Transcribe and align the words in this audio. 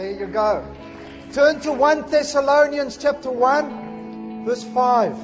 There 0.00 0.18
you 0.18 0.28
go. 0.28 0.66
Turn 1.30 1.60
to 1.60 1.72
1 1.72 2.10
Thessalonians 2.10 2.96
chapter 2.96 3.30
1, 3.30 4.46
verse 4.46 4.64
5. 4.64 5.14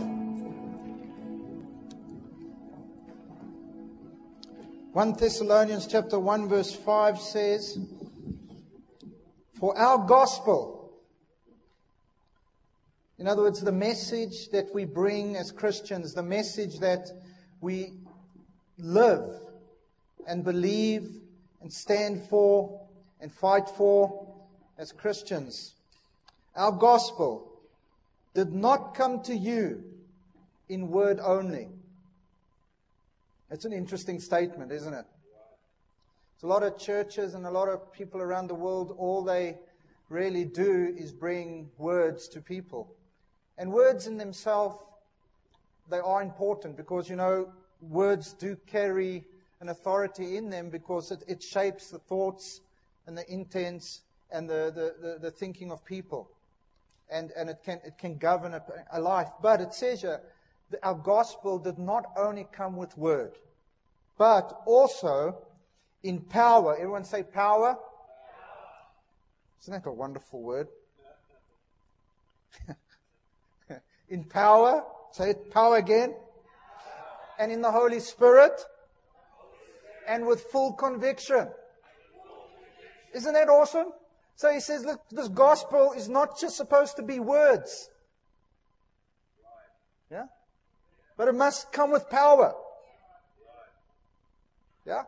1 4.93 5.13
Thessalonians 5.15 5.87
chapter 5.87 6.19
1 6.19 6.49
verse 6.51 6.75
5 6.75 7.19
says, 7.19 7.79
For 9.59 9.75
our 9.79 10.07
gospel, 10.07 10.93
in 13.17 13.27
other 13.27 13.45
words, 13.45 13.63
the 13.63 13.73
message 13.73 14.51
that 14.51 14.75
we 14.75 14.85
bring 14.85 15.37
as 15.37 15.53
Christians, 15.53 16.13
the 16.13 16.23
message 16.23 16.81
that 16.81 17.09
we 17.63 17.95
live 18.77 19.41
and 20.29 20.45
believe 20.45 21.23
and 21.63 21.73
stand 21.73 22.29
for 22.29 22.87
and 23.23 23.33
fight 23.33 23.71
for 23.71 24.26
as 24.79 24.93
Christians, 24.93 25.75
our 26.55 26.73
gospel 26.73 27.51
did 28.35 28.53
not 28.53 28.95
come 28.95 29.23
to 29.23 29.35
you 29.35 29.83
in 30.69 30.89
word 30.89 31.19
only. 31.23 31.69
It's 33.51 33.65
an 33.65 33.73
interesting 33.73 34.21
statement, 34.21 34.73
isn't 34.73 34.93
it? 34.93 35.07
It's 36.35 36.43
a 36.43 36.47
lot 36.47 36.63
of 36.63 36.79
churches 36.79 37.35
and 37.35 37.47
a 37.47 37.51
lot 37.51 37.69
of 37.69 37.93
people 37.93 38.21
around 38.21 38.49
the 38.49 38.55
world, 38.55 38.95
all 38.99 39.23
they 39.23 39.57
really 40.11 40.45
do 40.45 40.95
is 40.97 41.13
bring 41.13 41.71
words 41.79 42.29
to 42.29 42.41
people. 42.41 42.95
And 43.57 43.73
words 43.73 44.07
in 44.07 44.19
themselves, 44.19 44.77
they 45.89 45.99
are 45.99 46.21
important 46.21 46.77
because, 46.77 47.09
you 47.09 47.17
know, 47.17 47.49
words 47.81 48.35
do 48.35 48.57
carry 48.67 49.25
an 49.61 49.71
authority 49.71 50.37
in 50.37 50.51
them 50.51 50.69
because 50.69 51.11
it, 51.11 51.23
it 51.27 51.43
shapes 51.43 51.89
the 51.89 51.99
thoughts 51.99 52.61
and 53.07 53.17
the 53.17 53.33
intents 53.33 54.03
and 54.31 54.49
the, 54.49 54.73
the, 54.75 54.95
the, 55.01 55.19
the 55.21 55.31
thinking 55.31 55.71
of 55.71 55.85
people. 55.85 56.31
And, 57.11 57.31
and 57.37 57.49
it, 57.51 57.59
can, 57.65 57.81
it 57.85 57.99
can 57.99 58.19
govern 58.19 58.55
a, 58.55 58.63
a 58.93 59.01
life. 59.01 59.29
But 59.41 59.61
it 59.61 59.73
says 59.73 60.01
here, 60.03 60.21
our 60.83 60.95
gospel 60.95 61.59
did 61.59 61.79
not 61.79 62.07
only 62.17 62.47
come 62.53 62.77
with 62.77 62.97
word, 62.99 63.39
but 64.19 64.63
also 64.67 65.39
in 66.03 66.21
power. 66.21 66.75
Everyone 66.75 67.05
say 67.05 67.23
power. 67.23 67.75
power. 67.75 67.79
Isn't 69.61 69.75
that 69.75 69.89
a 69.89 69.93
wonderful 69.93 70.43
word? 70.43 70.69
in 74.09 74.25
power. 74.25 74.83
Say 75.13 75.31
it, 75.31 75.51
power 75.51 75.77
again. 75.77 76.15
And 77.39 77.53
in 77.53 77.61
the 77.61 77.71
Holy 77.71 78.01
Spirit. 78.01 78.61
And 80.09 80.27
with 80.27 80.41
full 80.43 80.73
conviction. 80.73 81.49
Isn't 83.15 83.33
that 83.33 83.49
awesome? 83.49 83.93
So 84.37 84.53
he 84.53 84.61
says, 84.61 84.85
look, 84.85 85.01
this 85.11 85.29
gospel 85.29 85.93
is 85.97 86.09
not 86.11 86.39
just 86.39 86.57
supposed 86.57 86.97
to 86.97 87.03
be 87.03 87.19
words. 87.19 87.89
Yeah? 90.11 90.27
But 91.17 91.29
it 91.29 91.35
must 91.35 91.73
come 91.73 91.91
with 91.91 92.09
power. 92.11 92.55
Yeah? 94.85 95.05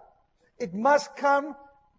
It 0.58 0.74
must 0.74 1.14
come 1.14 1.54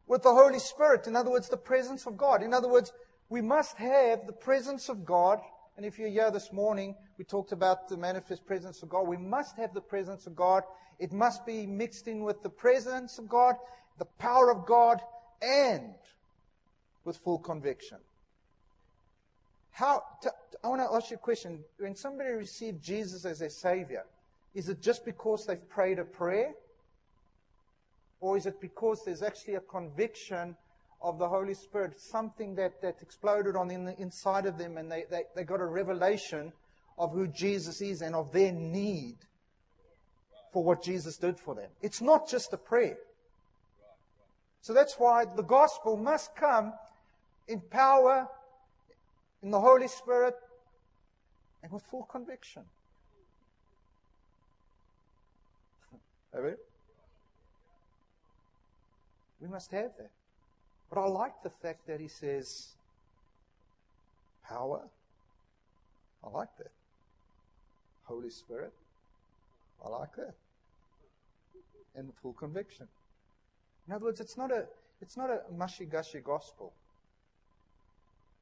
with 0.07 0.23
the 0.23 0.33
Holy 0.33 0.57
Spirit. 0.57 1.05
In 1.05 1.15
other 1.15 1.29
words, 1.29 1.49
the 1.49 1.55
presence 1.55 2.07
of 2.07 2.17
God. 2.17 2.41
In 2.41 2.51
other 2.51 2.67
words, 2.67 2.91
we 3.29 3.41
must 3.41 3.77
have 3.77 4.25
the 4.25 4.33
presence 4.33 4.89
of 4.89 5.05
God. 5.05 5.39
And 5.77 5.85
if 5.85 5.99
you're 5.99 6.09
here 6.09 6.31
this 6.31 6.51
morning, 6.51 6.95
we 7.19 7.25
talked 7.25 7.51
about 7.51 7.87
the 7.87 7.95
manifest 7.95 8.45
presence 8.47 8.81
of 8.81 8.89
God. 8.89 9.07
We 9.07 9.17
must 9.17 9.55
have 9.57 9.75
the 9.75 9.81
presence 9.81 10.25
of 10.25 10.35
God. 10.35 10.63
It 10.97 11.13
must 11.13 11.45
be 11.45 11.67
mixed 11.67 12.07
in 12.07 12.23
with 12.23 12.41
the 12.41 12.49
presence 12.49 13.19
of 13.19 13.29
God, 13.29 13.55
the 13.99 14.05
power 14.17 14.51
of 14.51 14.65
God, 14.65 14.99
and 15.41 15.93
with 17.09 17.17
full 17.17 17.39
conviction. 17.39 17.97
How, 19.71 20.03
I 20.63 20.67
want 20.67 20.79
to 20.81 20.95
ask 20.95 21.09
you 21.09 21.15
a 21.15 21.19
question. 21.19 21.63
When 21.79 21.95
somebody 21.95 22.29
received 22.29 22.83
Jesus 22.83 23.25
as 23.25 23.39
their 23.39 23.49
Savior, 23.49 24.03
is 24.53 24.69
it 24.69 24.79
just 24.79 25.03
because 25.05 25.47
they've 25.47 25.69
prayed 25.69 25.97
a 25.97 26.03
prayer? 26.03 26.51
Or 28.21 28.37
is 28.37 28.45
it 28.45 28.61
because 28.61 29.03
there's 29.03 29.23
actually 29.23 29.55
a 29.55 29.61
conviction 29.61 30.55
of 31.01 31.17
the 31.17 31.27
Holy 31.27 31.55
Spirit, 31.55 31.99
something 31.99 32.53
that, 32.55 32.79
that 32.83 32.97
exploded 33.01 33.55
on 33.55 33.67
the 33.69 33.99
inside 33.99 34.45
of 34.45 34.59
them 34.59 34.77
and 34.77 34.91
they, 34.91 35.05
they, 35.09 35.23
they 35.35 35.43
got 35.43 35.61
a 35.61 35.65
revelation 35.65 36.53
of 36.99 37.11
who 37.11 37.25
Jesus 37.25 37.81
is 37.81 38.03
and 38.03 38.13
of 38.13 38.31
their 38.31 38.51
need 38.51 39.17
for 40.53 40.63
what 40.63 40.83
Jesus 40.83 41.17
did 41.17 41.39
for 41.39 41.55
them? 41.55 41.71
It's 41.81 42.01
not 42.01 42.29
just 42.29 42.53
a 42.53 42.57
prayer. 42.57 42.97
So 44.61 44.73
that's 44.73 44.95
why 44.99 45.25
the 45.25 45.41
gospel 45.41 45.97
must 45.97 46.35
come 46.35 46.73
in 47.49 47.59
power, 47.59 48.27
in 49.41 49.49
the 49.49 49.59
Holy 49.59 49.87
Spirit, 49.87 50.35
and 51.63 51.71
with 51.71 51.83
full 51.83 52.03
conviction. 52.03 52.63
Amen? 56.37 56.55
We 59.41 59.47
must 59.47 59.71
have 59.71 59.91
that. 59.97 60.11
But 60.89 61.01
I 61.01 61.07
like 61.07 61.33
the 61.43 61.49
fact 61.49 61.87
that 61.87 61.99
he 61.99 62.07
says, 62.07 62.75
power. 64.47 64.81
I 66.23 66.29
like 66.29 66.49
that. 66.57 66.71
Holy 68.03 68.29
Spirit. 68.29 68.73
I 69.83 69.89
like 69.89 70.15
that. 70.17 70.35
And 71.95 72.11
full 72.21 72.33
conviction. 72.33 72.87
In 73.87 73.93
other 73.93 74.05
words, 74.05 74.19
it's 74.19 74.37
not 74.37 74.51
a, 74.51 74.65
it's 75.01 75.17
not 75.17 75.29
a 75.29 75.41
mushy-gushy 75.55 76.19
gospel. 76.19 76.73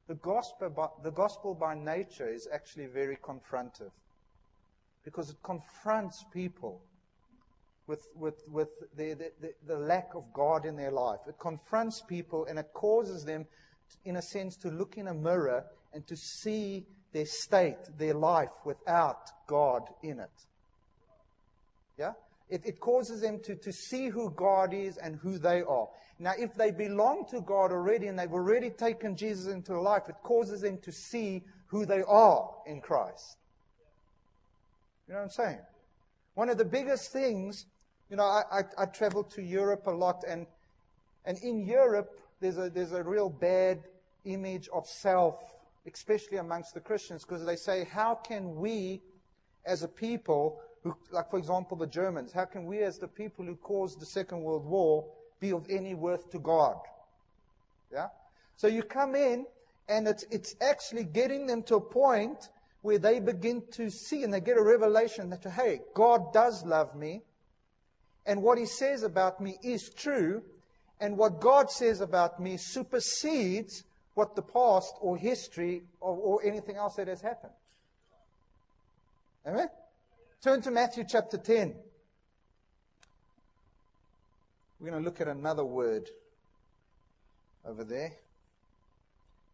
The 0.08 0.14
gospel, 0.14 0.70
by, 0.70 0.88
the 1.02 1.10
gospel 1.10 1.54
by 1.54 1.74
nature 1.74 2.28
is 2.28 2.48
actually 2.52 2.86
very 2.86 3.16
confrontive 3.16 3.90
because 5.04 5.28
it 5.30 5.36
confronts 5.42 6.24
people 6.32 6.80
with, 7.86 8.08
with, 8.14 8.42
with 8.50 8.68
the, 8.96 9.14
the, 9.40 9.52
the, 9.66 9.76
lack 9.76 10.14
of 10.14 10.24
God 10.32 10.64
in 10.64 10.76
their 10.76 10.90
life. 10.90 11.20
It 11.28 11.38
confronts 11.38 12.00
people 12.00 12.46
and 12.46 12.58
it 12.58 12.70
causes 12.72 13.24
them, 13.24 13.46
in 14.04 14.16
a 14.16 14.22
sense, 14.22 14.56
to 14.58 14.70
look 14.70 14.96
in 14.96 15.08
a 15.08 15.14
mirror 15.14 15.64
and 15.92 16.06
to 16.06 16.16
see 16.16 16.86
their 17.12 17.26
state, 17.26 17.78
their 17.98 18.14
life 18.14 18.50
without 18.64 19.30
God 19.46 19.82
in 20.02 20.20
it. 20.20 20.30
Yeah? 21.98 22.12
It, 22.48 22.62
it 22.64 22.80
causes 22.80 23.20
them 23.20 23.40
to, 23.44 23.56
to 23.56 23.72
see 23.72 24.08
who 24.08 24.30
God 24.30 24.72
is 24.72 24.96
and 24.96 25.16
who 25.16 25.38
they 25.38 25.62
are. 25.62 25.88
Now, 26.18 26.32
if 26.38 26.54
they 26.54 26.70
belong 26.70 27.26
to 27.30 27.40
God 27.40 27.70
already 27.70 28.08
and 28.08 28.18
they've 28.18 28.32
already 28.32 28.70
taken 28.70 29.16
Jesus 29.16 29.46
into 29.46 29.72
their 29.72 29.80
life, 29.80 30.08
it 30.08 30.16
causes 30.22 30.62
them 30.62 30.78
to 30.78 30.90
see 30.90 31.44
who 31.66 31.86
they 31.86 32.02
are 32.02 32.50
in 32.66 32.80
Christ. 32.80 33.36
You 35.06 35.14
know 35.14 35.20
what 35.20 35.24
I'm 35.24 35.30
saying? 35.30 35.58
One 36.34 36.48
of 36.48 36.58
the 36.58 36.64
biggest 36.64 37.12
things 37.12 37.66
you 38.10 38.16
know, 38.16 38.24
I, 38.24 38.42
I, 38.50 38.62
I 38.78 38.86
travel 38.86 39.22
to 39.24 39.42
Europe 39.42 39.86
a 39.86 39.90
lot, 39.90 40.24
and, 40.26 40.46
and 41.24 41.38
in 41.38 41.60
Europe, 41.66 42.18
there's 42.40 42.56
a, 42.56 42.70
there's 42.70 42.92
a 42.92 43.02
real 43.02 43.28
bad 43.28 43.84
image 44.24 44.68
of 44.72 44.86
self, 44.86 45.42
especially 45.86 46.38
amongst 46.38 46.74
the 46.74 46.80
Christians, 46.80 47.24
because 47.24 47.44
they 47.44 47.56
say, 47.56 47.84
how 47.84 48.14
can 48.14 48.56
we, 48.56 49.02
as 49.66 49.82
a 49.82 49.88
people, 49.88 50.60
who, 50.82 50.96
like 51.10 51.30
for 51.30 51.38
example 51.38 51.76
the 51.76 51.86
Germans, 51.86 52.32
how 52.32 52.44
can 52.44 52.64
we, 52.64 52.78
as 52.78 52.98
the 52.98 53.08
people 53.08 53.44
who 53.44 53.56
caused 53.56 54.00
the 54.00 54.06
Second 54.06 54.42
World 54.42 54.64
War, 54.64 55.06
be 55.40 55.52
of 55.52 55.66
any 55.68 55.94
worth 55.94 56.30
to 56.30 56.38
God? 56.38 56.76
Yeah? 57.92 58.08
So 58.56 58.66
you 58.66 58.82
come 58.82 59.14
in, 59.14 59.46
and 59.88 60.06
it's, 60.06 60.24
it's 60.30 60.54
actually 60.60 61.04
getting 61.04 61.46
them 61.46 61.62
to 61.64 61.76
a 61.76 61.80
point 61.80 62.48
where 62.82 62.98
they 62.98 63.20
begin 63.20 63.62
to 63.72 63.90
see 63.90 64.22
and 64.22 64.32
they 64.32 64.40
get 64.40 64.56
a 64.56 64.62
revelation 64.62 65.30
that, 65.30 65.44
hey, 65.44 65.80
God 65.94 66.32
does 66.32 66.64
love 66.64 66.94
me 66.94 67.22
and 68.28 68.42
what 68.42 68.58
he 68.58 68.66
says 68.66 69.04
about 69.04 69.40
me 69.40 69.56
is 69.62 69.88
true, 69.88 70.42
and 71.00 71.16
what 71.16 71.40
God 71.40 71.70
says 71.70 72.02
about 72.02 72.38
me 72.38 72.58
supersedes 72.58 73.84
what 74.12 74.36
the 74.36 74.42
past 74.42 74.94
or 75.00 75.16
history 75.16 75.84
or, 75.98 76.14
or 76.14 76.44
anything 76.44 76.76
else 76.76 76.96
that 76.96 77.08
has 77.08 77.22
happened. 77.22 77.54
Amen? 79.46 79.68
Turn 80.42 80.60
to 80.60 80.70
Matthew 80.70 81.04
chapter 81.08 81.38
10. 81.38 81.74
We're 84.80 84.90
going 84.90 85.02
to 85.02 85.04
look 85.04 85.20
at 85.20 85.28
another 85.28 85.64
word 85.64 86.08
over 87.66 87.84
there. 87.84 88.12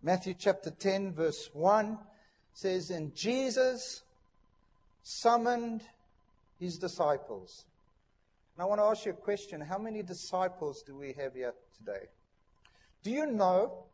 Matthew 0.02 0.34
chapter 0.38 0.70
10, 0.70 1.12
verse 1.12 1.48
1 1.52 1.98
says, 2.52 2.90
And 2.90 3.14
Jesus 3.14 4.02
summoned 5.02 5.82
his 6.58 6.78
disciples 6.78 7.64
and 8.56 8.62
I 8.62 8.66
want 8.66 8.80
to 8.80 8.84
ask 8.84 9.04
you 9.04 9.12
a 9.12 9.14
question. 9.14 9.60
How 9.60 9.78
many 9.78 10.02
disciples 10.02 10.82
do 10.82 10.96
we 10.96 11.12
have 11.14 11.34
here 11.34 11.54
today? 11.76 12.06
Do 13.02 13.10
you 13.10 13.26
know 13.26 13.84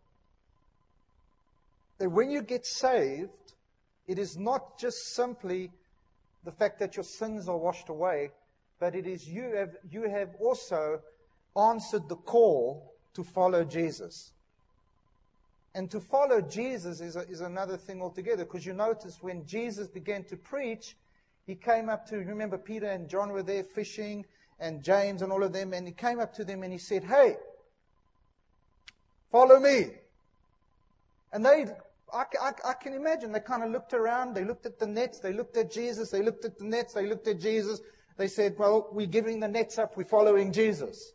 that 1.98 2.10
when 2.10 2.30
you 2.30 2.42
get 2.42 2.66
saved, 2.66 3.30
it 4.06 4.18
is 4.18 4.36
not 4.36 4.78
just 4.78 5.14
simply 5.14 5.70
the 6.44 6.52
fact 6.52 6.78
that 6.80 6.96
your 6.96 7.04
sins 7.04 7.48
are 7.48 7.56
washed 7.56 7.88
away, 7.88 8.30
but 8.78 8.94
it 8.94 9.06
is 9.06 9.26
you 9.26 9.54
have, 9.56 9.76
you 9.90 10.08
have 10.10 10.28
also 10.38 11.00
answered 11.56 12.08
the 12.08 12.16
call 12.16 12.94
to 13.14 13.24
follow 13.24 13.64
Jesus. 13.64 14.32
And 15.74 15.90
to 15.90 16.00
follow 16.00 16.40
Jesus 16.40 17.00
is, 17.00 17.16
a, 17.16 17.20
is 17.28 17.40
another 17.40 17.76
thing 17.76 18.02
altogether 18.02 18.44
because 18.44 18.66
you 18.66 18.72
notice 18.72 19.18
when 19.20 19.46
Jesus 19.46 19.88
began 19.88 20.24
to 20.24 20.36
preach, 20.36 20.96
he 21.46 21.54
came 21.54 21.88
up 21.88 22.06
to, 22.08 22.16
remember, 22.16 22.58
Peter 22.58 22.86
and 22.86 23.08
John 23.08 23.32
were 23.32 23.42
there 23.42 23.64
fishing 23.64 24.24
and 24.58 24.82
James 24.82 25.22
and 25.22 25.32
all 25.32 25.42
of 25.42 25.52
them, 25.52 25.72
and 25.72 25.86
he 25.86 25.92
came 25.92 26.20
up 26.20 26.34
to 26.34 26.44
them 26.44 26.62
and 26.62 26.72
he 26.72 26.78
said, 26.78 27.04
Hey, 27.04 27.36
follow 29.30 29.58
me. 29.58 29.92
And 31.32 31.44
they, 31.44 31.66
I, 32.12 32.24
I, 32.40 32.52
I 32.64 32.72
can 32.74 32.92
imagine, 32.92 33.32
they 33.32 33.40
kind 33.40 33.62
of 33.62 33.70
looked 33.70 33.94
around, 33.94 34.34
they 34.34 34.44
looked 34.44 34.66
at 34.66 34.78
the 34.78 34.86
nets, 34.86 35.20
they 35.20 35.32
looked 35.32 35.56
at 35.56 35.70
Jesus, 35.70 36.10
they 36.10 36.22
looked 36.22 36.44
at 36.44 36.58
the 36.58 36.64
nets, 36.64 36.94
they 36.94 37.06
looked 37.06 37.28
at 37.28 37.40
Jesus. 37.40 37.80
They 38.16 38.28
said, 38.28 38.56
Well, 38.58 38.88
we're 38.92 39.06
giving 39.06 39.40
the 39.40 39.48
nets 39.48 39.78
up, 39.78 39.96
we're 39.96 40.04
following 40.04 40.52
Jesus. 40.52 41.12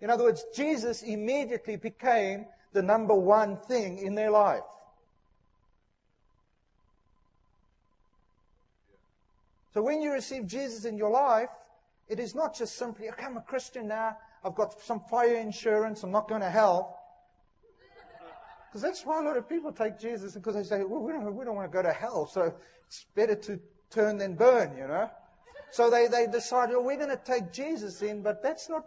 In 0.00 0.10
other 0.10 0.24
words, 0.24 0.44
Jesus 0.54 1.02
immediately 1.02 1.76
became 1.76 2.46
the 2.72 2.82
number 2.82 3.14
one 3.14 3.56
thing 3.56 3.98
in 3.98 4.14
their 4.14 4.30
life. 4.30 4.62
So 9.74 9.82
when 9.82 10.02
you 10.02 10.12
receive 10.12 10.46
Jesus 10.46 10.84
in 10.84 10.96
your 10.96 11.10
life, 11.10 11.48
it 12.08 12.18
is 12.18 12.34
not 12.34 12.56
just 12.56 12.76
simply, 12.76 13.08
okay, 13.10 13.24
I'm 13.24 13.36
a 13.36 13.42
Christian 13.42 13.86
now, 13.86 14.16
I've 14.44 14.54
got 14.54 14.80
some 14.80 15.00
fire 15.08 15.36
insurance, 15.36 16.02
I'm 16.02 16.10
not 16.10 16.28
going 16.28 16.40
to 16.40 16.50
hell. 16.50 16.98
Because 18.68 18.82
that's 18.82 19.04
why 19.04 19.20
a 19.20 19.24
lot 19.24 19.36
of 19.36 19.48
people 19.48 19.72
take 19.72 19.98
Jesus, 19.98 20.34
because 20.34 20.54
they 20.54 20.62
say, 20.62 20.82
well, 20.84 21.00
we 21.00 21.12
don't, 21.12 21.34
we 21.36 21.44
don't 21.44 21.54
want 21.54 21.70
to 21.70 21.76
go 21.76 21.82
to 21.82 21.92
hell, 21.92 22.26
so 22.26 22.54
it's 22.86 23.06
better 23.14 23.34
to 23.34 23.60
turn 23.90 24.18
than 24.18 24.34
burn, 24.34 24.76
you 24.76 24.86
know. 24.86 25.10
So 25.72 25.88
they, 25.88 26.08
they 26.08 26.26
decide, 26.26 26.70
oh, 26.72 26.80
we're 26.80 26.96
going 26.96 27.10
to 27.10 27.16
take 27.16 27.52
Jesus 27.52 28.02
in, 28.02 28.22
but 28.22 28.42
that's 28.42 28.68
not, 28.68 28.86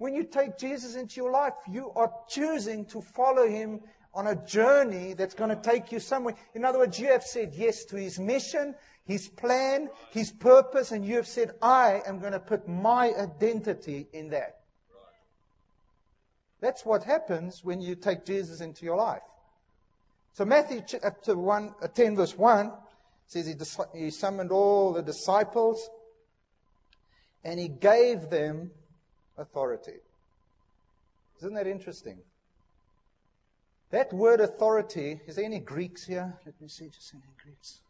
when 0.00 0.14
you 0.14 0.24
take 0.24 0.56
Jesus 0.56 0.96
into 0.96 1.20
your 1.20 1.30
life, 1.30 1.52
you 1.70 1.92
are 1.94 2.10
choosing 2.26 2.86
to 2.86 3.02
follow 3.02 3.46
him 3.46 3.80
on 4.14 4.28
a 4.28 4.46
journey 4.46 5.12
that's 5.12 5.34
going 5.34 5.50
to 5.50 5.62
take 5.62 5.92
you 5.92 6.00
somewhere. 6.00 6.34
In 6.54 6.64
other 6.64 6.78
words, 6.78 6.98
you 6.98 7.08
have 7.08 7.22
said 7.22 7.52
yes 7.54 7.84
to 7.84 7.96
his 7.96 8.18
mission, 8.18 8.74
his 9.04 9.28
plan, 9.28 9.90
his 10.10 10.32
purpose, 10.32 10.92
and 10.92 11.04
you 11.04 11.16
have 11.16 11.26
said, 11.26 11.50
I 11.60 12.00
am 12.06 12.18
going 12.18 12.32
to 12.32 12.40
put 12.40 12.66
my 12.66 13.12
identity 13.12 14.06
in 14.14 14.30
that. 14.30 14.60
That's 16.62 16.86
what 16.86 17.04
happens 17.04 17.62
when 17.62 17.82
you 17.82 17.94
take 17.94 18.24
Jesus 18.24 18.62
into 18.62 18.86
your 18.86 18.96
life. 18.96 19.20
So 20.32 20.46
Matthew 20.46 20.80
chapter 20.86 21.36
1, 21.36 21.74
uh, 21.82 21.88
10 21.88 22.16
verse 22.16 22.38
1 22.38 22.72
says 23.26 23.46
he, 23.46 23.98
he 23.98 24.10
summoned 24.10 24.50
all 24.50 24.94
the 24.94 25.02
disciples 25.02 25.90
and 27.44 27.60
he 27.60 27.68
gave 27.68 28.30
them 28.30 28.70
authority. 29.40 29.98
Isn't 31.38 31.54
that 31.54 31.66
interesting? 31.66 32.18
That 33.90 34.12
word 34.12 34.40
authority, 34.40 35.20
is 35.26 35.36
there 35.36 35.44
any 35.44 35.58
Greeks 35.58 36.04
here? 36.04 36.38
Let 36.46 36.60
me 36.60 36.68
see, 36.68 36.88
just 36.88 37.12
any 37.14 37.22
Greeks. 37.42 37.80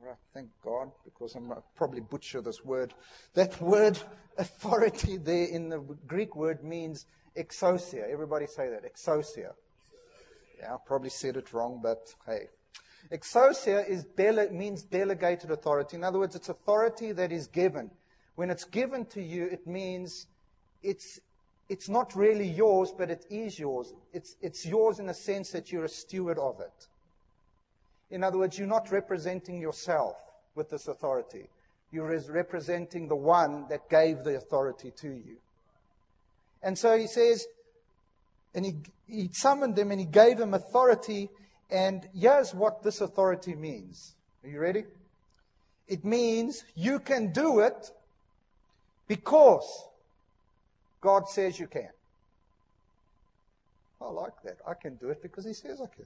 Right, 0.00 0.16
thank 0.34 0.48
God, 0.64 0.90
because 1.04 1.34
I'm 1.34 1.50
I'll 1.50 1.64
probably 1.76 2.00
butcher 2.00 2.40
this 2.40 2.64
word. 2.64 2.92
That 3.34 3.60
word 3.60 3.98
authority 4.36 5.16
there 5.16 5.46
in 5.46 5.68
the 5.68 5.78
Greek 6.06 6.36
word 6.36 6.64
means 6.64 7.06
exousia. 7.36 8.10
Everybody 8.10 8.46
say 8.46 8.68
that, 8.68 8.84
exousia. 8.84 9.52
Yeah, 10.58 10.74
I 10.74 10.76
probably 10.84 11.10
said 11.10 11.36
it 11.36 11.52
wrong, 11.52 11.80
but 11.82 12.14
hey. 12.26 12.48
Exousia 13.12 13.88
is 13.88 14.04
dele- 14.04 14.50
means 14.50 14.82
delegated 14.82 15.50
authority. 15.50 15.96
In 15.96 16.04
other 16.04 16.18
words, 16.18 16.34
it's 16.34 16.48
authority 16.48 17.12
that 17.12 17.30
is 17.30 17.46
given. 17.46 17.90
When 18.34 18.50
it's 18.50 18.64
given 18.64 19.06
to 19.06 19.22
you, 19.22 19.46
it 19.46 19.66
means 19.66 20.26
it's, 20.82 21.20
it's 21.68 21.88
not 21.88 22.14
really 22.14 22.48
yours, 22.48 22.92
but 22.96 23.10
it 23.10 23.26
is 23.30 23.58
yours. 23.58 23.92
It's, 24.12 24.36
it's 24.40 24.64
yours 24.64 24.98
in 24.98 25.06
the 25.06 25.14
sense 25.14 25.50
that 25.50 25.72
you're 25.72 25.84
a 25.84 25.88
steward 25.88 26.38
of 26.38 26.60
it. 26.60 26.86
In 28.10 28.22
other 28.22 28.38
words, 28.38 28.58
you're 28.58 28.68
not 28.68 28.92
representing 28.92 29.60
yourself 29.60 30.16
with 30.54 30.70
this 30.70 30.88
authority. 30.88 31.48
You're 31.90 32.18
representing 32.28 33.08
the 33.08 33.16
one 33.16 33.66
that 33.68 33.88
gave 33.88 34.22
the 34.22 34.36
authority 34.36 34.92
to 34.98 35.08
you. 35.08 35.36
And 36.62 36.78
so 36.78 36.96
he 36.96 37.06
says, 37.06 37.46
and 38.54 38.64
he, 38.64 38.74
he 39.06 39.28
summoned 39.32 39.76
them 39.76 39.90
and 39.90 40.00
he 40.00 40.06
gave 40.06 40.38
them 40.38 40.54
authority. 40.54 41.30
And 41.70 42.08
here's 42.14 42.54
what 42.54 42.82
this 42.82 43.00
authority 43.00 43.54
means. 43.54 44.14
Are 44.42 44.48
you 44.48 44.58
ready? 44.60 44.84
It 45.88 46.04
means 46.04 46.64
you 46.74 46.98
can 46.98 47.32
do 47.32 47.60
it 47.60 47.90
because 49.06 49.88
God 51.06 51.28
says 51.28 51.60
you 51.60 51.68
can. 51.68 51.88
I 54.00 54.06
like 54.06 54.42
that. 54.42 54.56
I 54.66 54.74
can 54.74 54.96
do 54.96 55.10
it 55.10 55.22
because 55.22 55.44
He 55.44 55.52
says 55.52 55.80
I 55.80 55.86
can. 55.86 56.04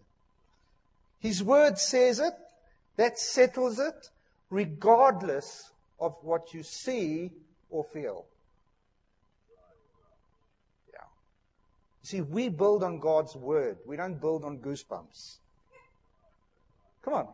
His 1.20 1.42
word 1.42 1.78
says 1.78 2.20
it. 2.20 2.34
That 2.96 3.18
settles 3.18 3.78
it, 3.78 4.10
regardless 4.50 5.70
of 5.98 6.16
what 6.20 6.52
you 6.52 6.62
see 6.62 7.30
or 7.70 7.82
feel. 7.82 8.26
Yeah. 10.92 11.06
See, 12.02 12.20
we 12.20 12.50
build 12.50 12.84
on 12.84 12.98
God's 12.98 13.34
word. 13.34 13.78
We 13.86 13.96
don't 13.96 14.20
build 14.20 14.44
on 14.44 14.58
goosebumps. 14.58 15.38
Come 17.00 17.14
on. 17.14 17.28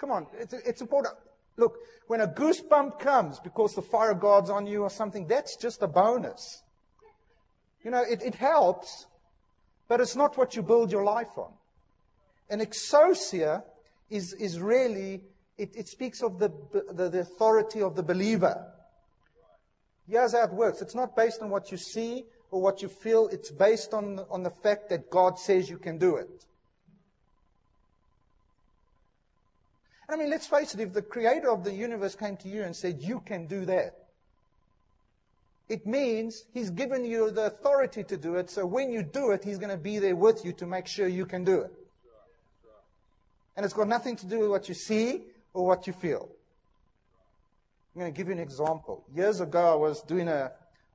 Come 0.00 0.10
on. 0.10 0.26
It's, 0.36 0.52
it's 0.52 0.80
important. 0.80 1.14
Look, 1.56 1.76
when 2.08 2.22
a 2.22 2.26
goosebump 2.26 2.98
comes 2.98 3.38
because 3.38 3.76
the 3.76 3.82
fire 3.82 4.10
of 4.10 4.18
God's 4.18 4.50
on 4.50 4.66
you 4.66 4.82
or 4.82 4.90
something, 4.90 5.28
that's 5.28 5.54
just 5.54 5.80
a 5.82 5.86
bonus. 5.86 6.64
You 7.84 7.90
know, 7.90 8.02
it, 8.02 8.22
it 8.22 8.34
helps, 8.34 9.06
but 9.86 10.00
it's 10.00 10.16
not 10.16 10.36
what 10.36 10.56
you 10.56 10.62
build 10.62 10.90
your 10.92 11.04
life 11.04 11.36
on. 11.36 11.52
And 12.50 12.60
exousia 12.60 13.62
is, 14.10 14.32
is 14.34 14.58
really, 14.58 15.22
it, 15.56 15.76
it 15.76 15.88
speaks 15.88 16.22
of 16.22 16.38
the, 16.38 16.50
the, 16.92 17.08
the 17.08 17.20
authority 17.20 17.82
of 17.82 17.94
the 17.94 18.02
believer. 18.02 18.66
Here's 20.08 20.32
how 20.32 20.44
it 20.44 20.52
works. 20.52 20.80
It's 20.80 20.94
not 20.94 21.14
based 21.14 21.42
on 21.42 21.50
what 21.50 21.70
you 21.70 21.76
see 21.76 22.24
or 22.50 22.62
what 22.62 22.80
you 22.80 22.88
feel. 22.88 23.28
It's 23.28 23.50
based 23.50 23.92
on, 23.92 24.24
on 24.30 24.42
the 24.42 24.50
fact 24.50 24.88
that 24.88 25.10
God 25.10 25.38
says 25.38 25.68
you 25.68 25.78
can 25.78 25.98
do 25.98 26.16
it. 26.16 26.46
I 30.08 30.16
mean, 30.16 30.30
let's 30.30 30.46
face 30.46 30.72
it, 30.72 30.80
if 30.80 30.94
the 30.94 31.02
creator 31.02 31.50
of 31.50 31.64
the 31.64 31.72
universe 31.72 32.14
came 32.14 32.38
to 32.38 32.48
you 32.48 32.62
and 32.62 32.74
said, 32.74 33.02
you 33.02 33.20
can 33.20 33.46
do 33.46 33.66
that, 33.66 34.07
it 35.68 35.86
means 35.86 36.44
he's 36.54 36.70
given 36.70 37.04
you 37.04 37.30
the 37.30 37.46
authority 37.46 38.02
to 38.04 38.16
do 38.16 38.36
it. 38.36 38.50
So 38.50 38.64
when 38.64 38.90
you 38.90 39.02
do 39.02 39.32
it, 39.32 39.44
he's 39.44 39.58
going 39.58 39.70
to 39.70 39.76
be 39.76 39.98
there 39.98 40.16
with 40.16 40.44
you 40.44 40.52
to 40.54 40.66
make 40.66 40.86
sure 40.86 41.06
you 41.06 41.26
can 41.26 41.44
do 41.44 41.60
it. 41.60 41.72
And 43.56 43.64
it's 43.64 43.74
got 43.74 43.88
nothing 43.88 44.16
to 44.16 44.26
do 44.26 44.38
with 44.40 44.50
what 44.50 44.68
you 44.68 44.74
see 44.74 45.24
or 45.52 45.66
what 45.66 45.86
you 45.86 45.92
feel. 45.92 46.28
I'm 47.94 48.00
going 48.00 48.12
to 48.12 48.16
give 48.16 48.28
you 48.28 48.32
an 48.32 48.38
example. 48.38 49.04
Years 49.14 49.40
ago, 49.40 49.72
I 49.72 49.74
was 49.74 50.02
doing 50.02 50.28
an 50.28 50.50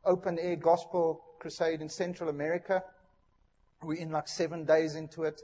open 0.05 0.39
air 0.39 0.55
gospel 0.55 1.23
crusade 1.39 1.81
in 1.81 1.89
Central 1.89 2.29
America. 2.29 2.83
We're 3.83 3.95
in 3.95 4.11
like 4.11 4.27
seven 4.27 4.65
days 4.65 4.95
into 4.95 5.23
it. 5.23 5.41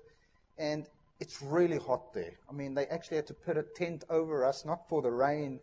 And 0.57 0.87
it's 1.19 1.41
really 1.41 1.77
hot 1.77 2.13
there. 2.13 2.39
I 2.49 2.53
mean, 2.53 2.73
they 2.73 2.87
actually 2.87 3.17
had 3.17 3.27
to 3.27 3.33
put 3.33 3.57
a 3.57 3.63
tent 3.75 4.05
over 4.09 4.45
us, 4.45 4.65
not 4.65 4.87
for 4.87 5.01
the 5.01 5.11
rain, 5.11 5.59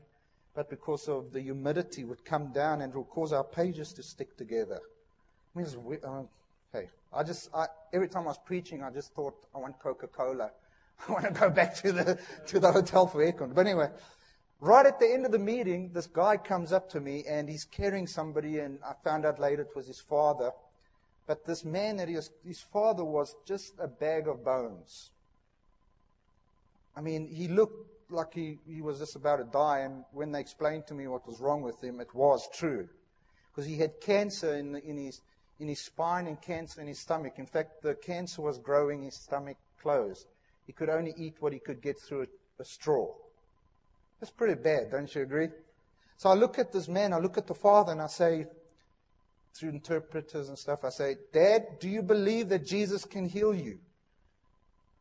but 0.57 0.71
because 0.71 1.07
of 1.07 1.33
the 1.35 1.41
humidity 1.43 2.03
would 2.03 2.25
come 2.25 2.51
down 2.51 2.81
and 2.81 2.91
it 2.91 2.97
will 2.97 3.05
cause 3.05 3.31
our 3.31 3.45
pages 3.45 3.93
to 3.93 4.03
stick 4.03 4.39
together. 4.39 4.81
I 5.55 5.59
mean, 5.59 5.99
uh, 6.03 6.23
hey, 6.73 6.89
I 7.13 7.23
just, 7.23 7.51
I, 7.55 7.67
every 7.93 8.09
time 8.09 8.23
I 8.23 8.29
was 8.29 8.39
preaching, 8.39 8.83
I 8.83 8.91
just 8.91 9.13
thought, 9.13 9.35
I 9.55 9.59
want 9.59 9.79
Coca-Cola. 9.79 10.51
I 11.09 11.13
want 11.13 11.27
to 11.27 11.31
go 11.31 11.51
back 11.51 11.75
to 11.83 11.93
the, 11.93 12.19
to 12.47 12.59
the 12.59 12.73
hotel 12.73 13.07
for 13.07 13.19
aircon. 13.19 13.55
But 13.55 13.67
anyway, 13.67 13.91
right 14.59 14.87
at 14.87 14.99
the 14.99 15.13
end 15.13 15.27
of 15.27 15.33
the 15.33 15.39
meeting, 15.39 15.91
this 15.93 16.07
guy 16.07 16.39
comes 16.39 16.73
up 16.73 16.89
to 16.93 17.01
me 17.01 17.25
and 17.29 17.51
he's 17.51 17.67
carrying 17.67 18.07
somebody 18.07 18.61
and 18.61 18.79
I 18.83 18.95
found 19.05 19.27
out 19.27 19.39
later 19.39 19.61
it 19.61 19.77
was 19.77 19.87
his 19.87 20.01
father. 20.01 20.53
But 21.27 21.45
this 21.45 21.67
man 21.67 21.99
that 21.99 22.09
was, 22.09 22.31
his 22.47 22.61
father 22.61 23.05
was 23.05 23.37
just 23.45 23.75
a 23.79 23.89
bag 23.89 24.27
of 24.27 24.43
bones. 24.43 25.11
I 26.97 27.03
mean, 27.03 27.29
he 27.29 27.47
looked 27.47 27.96
like 28.11 28.35
he, 28.35 28.59
he 28.67 28.83
was 28.83 28.99
just 28.99 29.17
about 29.17 29.37
to 29.37 29.45
die. 29.45 29.81
And 29.81 30.05
when 30.13 30.33
they 30.33 30.41
explained 30.41 30.87
to 30.89 30.95
me 30.95 31.07
what 31.07 31.27
was 31.27 31.41
wrong 31.41 31.63
with 31.63 31.83
him, 31.83 32.01
it 32.01 32.15
was 32.15 32.49
true. 32.55 32.89
Because 33.51 33.69
he 33.69 33.77
had 33.77 34.01
cancer 34.01 34.57
in, 34.57 34.73
the, 34.73 34.85
in, 34.85 34.97
his, 34.97 35.21
in 35.59 35.69
his 35.69 35.85
spine 35.85 36.27
and 36.27 36.41
cancer 36.41 36.81
in 36.81 36.87
his 36.87 37.01
stomach. 37.01 37.35
In 37.39 37.47
fact, 37.47 37.83
the 37.83 37.95
cancer 37.95 38.43
was 38.43 38.59
growing 38.59 39.03
his 39.03 39.17
stomach 39.17 39.57
closed. 39.81 40.27
He 40.67 40.73
could 40.73 40.89
only 40.89 41.15
eat 41.17 41.37
what 41.41 41.53
he 41.53 41.59
could 41.59 41.81
get 41.81 41.97
through 42.01 42.23
a, 42.23 42.63
a 42.63 42.65
straw. 42.65 43.09
That's 44.21 44.33
pretty 44.33 44.61
bad, 44.61 44.91
don't 44.91 45.13
you 45.15 45.23
agree? 45.23 45.49
So 46.17 46.31
I 46.31 46.35
look 46.35 46.59
at 46.59 46.73
this 46.73 46.89
man, 46.89 47.13
I 47.13 47.19
look 47.19 47.37
at 47.37 47.47
the 47.47 47.55
father, 47.55 47.93
and 47.93 48.01
I 48.01 48.07
say, 48.07 48.47
through 49.55 49.71
interpreters 49.71 50.49
and 50.49 50.59
stuff, 50.59 50.85
I 50.85 50.91
say, 50.91 51.17
Dad, 51.33 51.79
do 51.81 51.89
you 51.89 52.03
believe 52.03 52.49
that 52.51 52.67
Jesus 52.67 53.05
can 53.05 53.29
heal 53.29 53.55
you? 53.55 53.79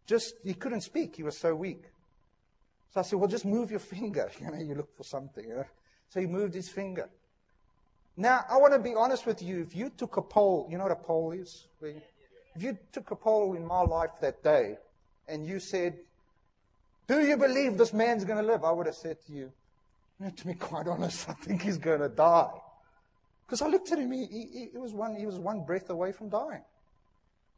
Just, 0.08 0.36
he 0.44 0.54
couldn't 0.54 0.82
speak. 0.82 1.16
He 1.16 1.24
was 1.24 1.38
so 1.38 1.56
weak. 1.56 1.84
So 2.96 3.02
I 3.02 3.04
said, 3.04 3.20
well, 3.20 3.28
just 3.28 3.44
move 3.44 3.72
your 3.72 3.82
finger. 3.82 4.32
You 4.40 4.52
know, 4.52 4.58
you 4.58 4.74
look 4.74 4.96
for 4.96 5.04
something. 5.04 5.44
You 5.44 5.56
know? 5.56 5.66
So 6.08 6.22
he 6.22 6.28
moved 6.28 6.54
his 6.54 6.70
finger. 6.70 7.10
Now, 8.16 8.46
I 8.50 8.56
want 8.58 8.72
to 8.72 8.80
be 8.80 8.96
honest 8.96 9.26
with 9.26 9.42
you. 9.42 9.60
If 9.60 9.76
you 9.76 9.90
took 9.90 10.16
a 10.16 10.22
poll, 10.22 10.66
you 10.72 10.78
know 10.78 10.84
what 10.84 10.94
a 10.94 10.96
poll 10.96 11.34
is? 11.34 11.68
If 11.82 12.64
you 12.64 12.78
took 12.94 13.12
a 13.12 13.16
poll 13.18 13.56
in 13.56 13.66
my 13.66 13.82
life 13.82 14.12
that 14.22 14.42
day 14.42 14.78
and 15.28 15.46
you 15.46 15.60
said, 15.60 15.98
Do 17.06 17.20
you 17.20 17.36
believe 17.36 17.78
this 17.78 17.92
man's 17.92 18.24
going 18.24 18.42
to 18.42 18.50
live? 18.50 18.64
I 18.64 18.72
would 18.72 18.86
have 18.86 18.96
said 18.96 19.18
to 19.26 19.34
you, 19.34 19.52
you 20.20 20.26
know, 20.26 20.30
To 20.30 20.48
be 20.48 20.54
quite 20.54 20.88
honest, 20.88 21.30
I 21.30 21.34
think 21.34 21.64
he's 21.64 21.78
going 21.78 22.00
to 22.00 22.08
die. 22.08 22.54
Because 23.46 23.62
I 23.62 23.68
looked 23.68 23.92
at 23.92 24.00
him, 24.00 24.10
he, 24.14 24.26
he, 24.26 24.70
he, 24.72 24.78
was 24.78 24.94
one, 24.94 25.18
he 25.18 25.26
was 25.26 25.38
one 25.38 25.66
breath 25.66 25.90
away 25.90 26.14
from 26.14 26.30
dying. 26.30 26.64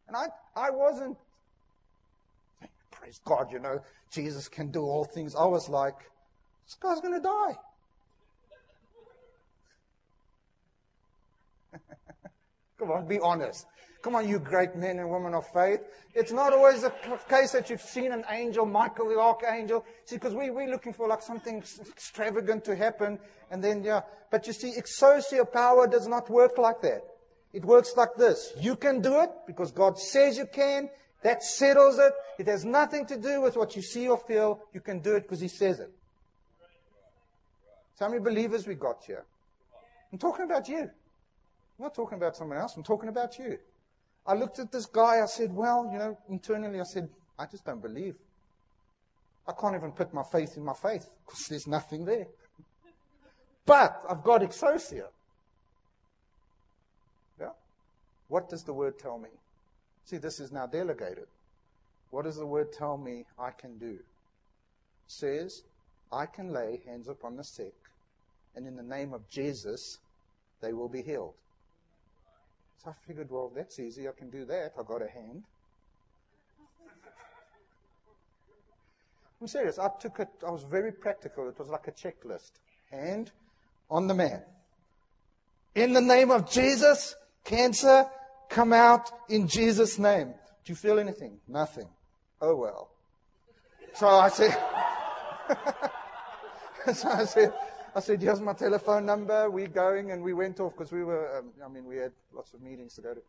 And 0.08 0.18
I, 0.18 0.26
I 0.56 0.72
wasn't, 0.72 1.16
praise 3.08 3.22
God, 3.24 3.52
you 3.52 3.60
know, 3.60 3.80
Jesus 4.12 4.50
can 4.50 4.70
do 4.70 4.82
all 4.82 5.06
things. 5.06 5.34
I 5.36 5.46
was 5.46 5.70
like, 5.70 5.96
this 6.66 6.76
guy's 6.76 7.00
going 7.00 7.14
to 7.14 7.22
die. 7.22 7.56
Come 12.80 12.92
on, 12.92 13.08
be 13.08 13.20
honest. 13.20 13.66
Come 14.02 14.16
on, 14.16 14.28
you 14.28 14.40
great 14.40 14.76
men 14.76 15.00
and 15.00 15.10
women 15.10 15.34
of 15.34 15.48
faith. 15.54 15.80
It's 16.14 16.34
not 16.34 16.52
always 16.54 16.82
the 16.82 16.92
case 17.30 17.54
that 17.54 17.70
you've 17.70 17.82
seen 17.82 18.12
an 18.12 18.26
angel, 18.30 18.66
Michael 18.66 19.08
the 19.08 19.18
archangel. 19.18 19.86
See, 20.06 20.18
because 20.18 20.36
we, 20.36 20.50
we're 20.50 20.70
looking 20.70 20.92
for 20.94 21.08
like 21.08 21.22
something 21.22 21.64
extravagant 21.90 22.66
to 22.66 22.76
happen. 22.76 23.20
And 23.52 23.64
then, 23.64 23.84
yeah. 23.84 24.02
But 24.30 24.48
you 24.48 24.54
see, 24.54 24.74
exousia 24.78 25.50
power 25.52 25.88
does 25.88 26.08
not 26.08 26.30
work 26.30 26.58
like 26.58 26.82
that. 26.82 27.04
It 27.54 27.64
works 27.64 27.94
like 27.96 28.16
this. 28.18 28.54
You 28.60 28.76
can 28.76 29.00
do 29.02 29.22
it 29.22 29.30
because 29.48 29.72
God 29.72 29.98
says 29.98 30.38
you 30.38 30.46
can. 30.46 30.90
That 31.24 31.44
settles 31.44 31.98
it. 32.00 32.14
It 32.40 32.48
has 32.48 32.64
nothing 32.64 33.06
to 33.08 33.18
do 33.18 33.42
with 33.42 33.58
what 33.58 33.76
you 33.76 33.82
see 33.82 34.08
or 34.08 34.18
feel. 34.18 34.62
You 34.74 34.82
can 34.82 35.00
do 35.00 35.16
it 35.16 35.24
because 35.24 35.42
He 35.42 35.48
says 35.48 35.80
it. 35.80 35.92
So 37.96 38.06
how 38.06 38.12
many 38.12 38.24
believers 38.24 38.68
we 38.68 38.76
got 38.76 39.04
here? 39.04 39.26
I'm 40.12 40.20
talking 40.20 40.46
about 40.46 40.70
you. 40.70 40.82
I'm 40.82 41.84
not 41.84 41.96
talking 41.96 42.18
about 42.18 42.36
someone 42.36 42.58
else. 42.58 42.76
I'm 42.78 42.84
talking 42.84 43.10
about 43.10 43.38
you. 43.40 43.58
I 44.26 44.34
looked 44.34 44.60
at 44.60 44.72
this 44.72 44.86
guy. 44.86 45.22
I 45.22 45.26
said, 45.26 45.54
well, 45.54 45.90
you 45.92 45.98
know, 45.98 46.18
internally 46.30 46.80
I 46.80 46.84
said, 46.84 47.10
I 47.40 47.46
just 47.46 47.66
don't 47.66 47.82
believe. 47.82 48.16
I 49.48 49.54
can't 49.54 49.76
even 49.76 49.92
put 49.92 50.14
my 50.14 50.24
faith 50.24 50.58
in 50.58 50.64
my 50.64 50.74
faith 50.74 51.10
because 51.26 51.48
there's 51.48 51.68
nothing 51.68 52.06
there. 52.06 52.28
But 53.66 54.02
I've 54.10 54.24
got 54.24 54.42
exousia. 54.42 55.08
Yeah? 57.40 57.50
What 58.28 58.50
does 58.50 58.64
the 58.64 58.74
word 58.74 59.00
tell 59.00 59.18
me? 59.18 59.30
See, 60.08 60.16
this 60.16 60.40
is 60.40 60.54
now 60.54 60.66
delegated. 60.66 61.28
What 62.12 62.24
does 62.24 62.38
the 62.38 62.46
word 62.46 62.72
tell 62.72 62.98
me 62.98 63.26
I 63.38 63.50
can 63.52 63.78
do? 63.78 63.92
It 63.92 64.00
says, 65.08 65.64
I 66.14 66.26
can 66.26 66.54
lay 66.54 66.80
hands 66.86 67.10
upon 67.10 67.36
the 67.36 67.44
sick, 67.44 67.76
and 68.56 68.66
in 68.66 68.78
the 68.78 68.84
name 68.84 69.14
of 69.14 69.28
Jesus, 69.28 70.00
they 70.62 70.72
will 70.72 70.88
be 70.88 71.02
healed. 71.02 71.34
So 72.82 72.92
I 72.92 72.94
figured, 73.06 73.30
well, 73.30 73.52
that's 73.54 73.80
easy. 73.80 74.08
I 74.08 74.14
can 74.18 74.30
do 74.30 74.46
that. 74.46 74.72
I 74.80 74.84
got 74.84 75.02
a 75.02 75.10
hand. 75.10 75.44
I'm 79.42 79.48
serious. 79.48 79.78
I 79.78 79.90
took 80.00 80.22
it, 80.22 80.30
I 80.48 80.52
was 80.52 80.64
very 80.64 80.94
practical. 80.94 81.50
It 81.50 81.60
was 81.60 81.68
like 81.68 81.90
a 81.90 81.92
checklist. 81.92 82.52
Hand 82.90 83.32
on 83.92 84.08
the 84.08 84.14
man. 84.14 84.42
In 85.76 85.92
the 85.92 86.02
name 86.02 86.32
of 86.32 86.50
Jesus, 86.50 87.14
cancer, 87.44 88.06
come 88.50 88.74
out 88.74 89.12
in 89.30 89.48
Jesus' 89.48 90.00
name. 90.00 90.34
Do 90.64 90.72
you 90.72 90.76
feel 90.76 91.00
anything? 91.00 91.40
Nothing. 91.48 91.88
Oh 92.42 92.56
well. 92.56 92.90
So 93.94 94.08
I 94.08 94.30
said, 94.30 94.52
so 96.94 97.10
I 97.10 97.26
said, 97.26 97.54
I 97.96 98.00
said, 98.00 98.22
here's 98.22 98.42
my 98.42 98.54
telephone 98.54 99.06
number. 99.06 99.50
We're 99.50 99.68
going. 99.68 100.12
And 100.12 100.22
we 100.22 100.34
went 100.34 100.60
off 100.60 100.74
because 100.74 100.92
we 100.92 101.04
were, 101.04 101.40
um, 101.40 101.52
I 101.66 101.68
mean, 101.68 101.86
we 101.86 101.98
had 101.98 102.12
lots 102.32 102.54
of 102.54 102.62
meetings 102.62 102.94
to 102.96 103.02
go 103.02 103.14
to. 103.14 103.22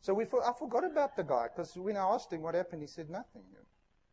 So 0.00 0.14
we, 0.14 0.24
I 0.24 0.52
forgot 0.58 0.84
about 0.84 1.16
the 1.16 1.24
guy 1.24 1.48
because 1.54 1.76
when 1.76 1.96
I 1.96 2.02
asked 2.02 2.32
him 2.32 2.42
what 2.42 2.54
happened, 2.54 2.82
he 2.82 2.88
said 2.88 3.10
nothing. 3.10 3.42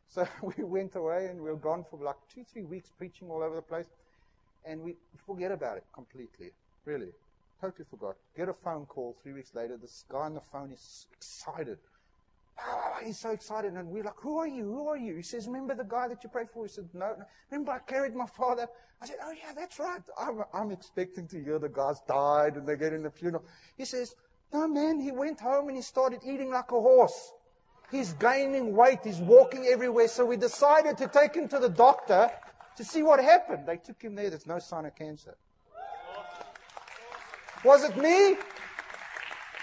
So 0.08 0.28
we 0.58 0.64
went 0.64 0.96
away 0.96 1.28
and 1.28 1.42
we 1.42 1.50
were 1.50 1.58
gone 1.58 1.86
for 1.90 2.00
like 2.00 2.18
two, 2.34 2.44
three 2.44 2.64
weeks 2.64 2.92
preaching 2.98 3.30
all 3.30 3.44
over 3.44 3.56
the 3.56 3.62
place. 3.62 3.88
And 4.66 4.82
we 4.82 4.96
forget 5.26 5.52
about 5.52 5.78
it 5.78 5.86
completely. 5.94 6.52
Really. 6.86 7.12
Totally 7.62 7.86
forgot. 7.90 8.16
Get 8.38 8.48
a 8.48 8.54
phone 8.54 8.86
call 8.86 9.18
three 9.22 9.34
weeks 9.34 9.54
later. 9.54 9.78
This 9.78 10.06
guy 10.10 10.20
on 10.20 10.34
the 10.34 10.42
phone 10.42 10.72
is 10.72 11.08
excited. 11.12 11.78
He's 13.04 13.20
so 13.20 13.32
excited. 13.32 13.74
And 13.74 13.90
we're 13.90 14.04
like, 14.04 14.18
Who 14.18 14.38
are 14.38 14.48
you? 14.48 14.64
Who 14.64 14.88
are 14.88 14.98
you? 14.98 15.16
He 15.16 15.22
says, 15.22 15.48
Remember 15.48 15.76
the 15.76 15.84
guy 15.84 16.08
that 16.08 16.24
you 16.24 16.30
prayed 16.30 16.50
for? 16.54 16.66
He 16.66 16.70
said, 16.70 16.90
No. 16.94 17.16
no. 17.18 17.26
Remember 17.52 17.72
I 17.72 17.80
carried 17.80 18.16
my 18.16 18.26
father? 18.26 18.68
I 19.02 19.06
said, 19.06 19.18
Oh, 19.24 19.32
yeah, 19.32 19.54
that's 19.56 19.80
right. 19.80 20.02
I'm, 20.18 20.44
I'm 20.54 20.72
expecting 20.72 21.28
to 21.30 21.44
hear 21.44 21.60
the 21.60 21.70
guy's 21.70 22.00
died 22.08 22.56
and 22.56 22.68
they 22.68 22.76
get 22.76 22.94
in 22.94 23.04
the 23.04 23.12
funeral. 23.12 23.44
He 23.78 23.86
says, 23.86 24.16
No, 24.54 24.68
man, 24.68 25.00
he 25.00 25.12
went 25.12 25.40
home 25.40 25.68
and 25.68 25.78
he 25.78 25.84
started 25.84 26.20
eating 26.26 26.52
like 26.52 26.72
a 26.72 26.80
horse. 26.80 27.32
He's 27.92 28.14
gaining 28.14 28.76
weight. 28.76 29.00
He's 29.04 29.20
walking 29.20 29.66
everywhere. 29.66 30.08
So 30.08 30.26
we 30.26 30.38
decided 30.38 30.98
to 30.98 31.08
take 31.08 31.36
him 31.36 31.48
to 31.50 31.60
the 31.60 31.70
doctor 31.70 32.30
to 32.78 32.84
see 32.84 33.04
what 33.04 33.22
happened. 33.22 33.66
They 33.66 33.78
took 33.78 34.02
him 34.02 34.16
there. 34.16 34.30
There's 34.30 34.48
no 34.48 34.60
sign 34.60 34.86
of 34.86 34.96
cancer. 34.96 35.36
Was 37.64 37.84
it 37.84 37.98
me? 37.98 38.38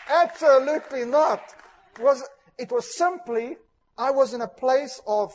Absolutely 0.09 1.05
not. 1.05 1.43
Was 2.01 2.23
it 2.59 2.71
was 2.71 2.97
simply, 2.97 3.57
I 3.99 4.11
was 4.11 4.35
in 4.35 4.41
a 4.41 4.49
place 4.49 5.01
of 5.07 5.33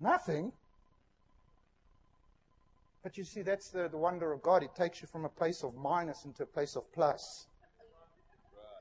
nothing. 0.00 0.52
But 3.02 3.16
you 3.16 3.24
see, 3.24 3.42
that's 3.42 3.70
the, 3.70 3.88
the 3.88 3.96
wonder 3.96 4.32
of 4.32 4.42
God. 4.42 4.62
It 4.62 4.74
takes 4.74 5.00
you 5.00 5.08
from 5.08 5.24
a 5.24 5.28
place 5.28 5.62
of 5.62 5.74
minus 5.74 6.24
into 6.24 6.42
a 6.42 6.46
place 6.46 6.76
of 6.76 6.90
plus. 6.92 7.46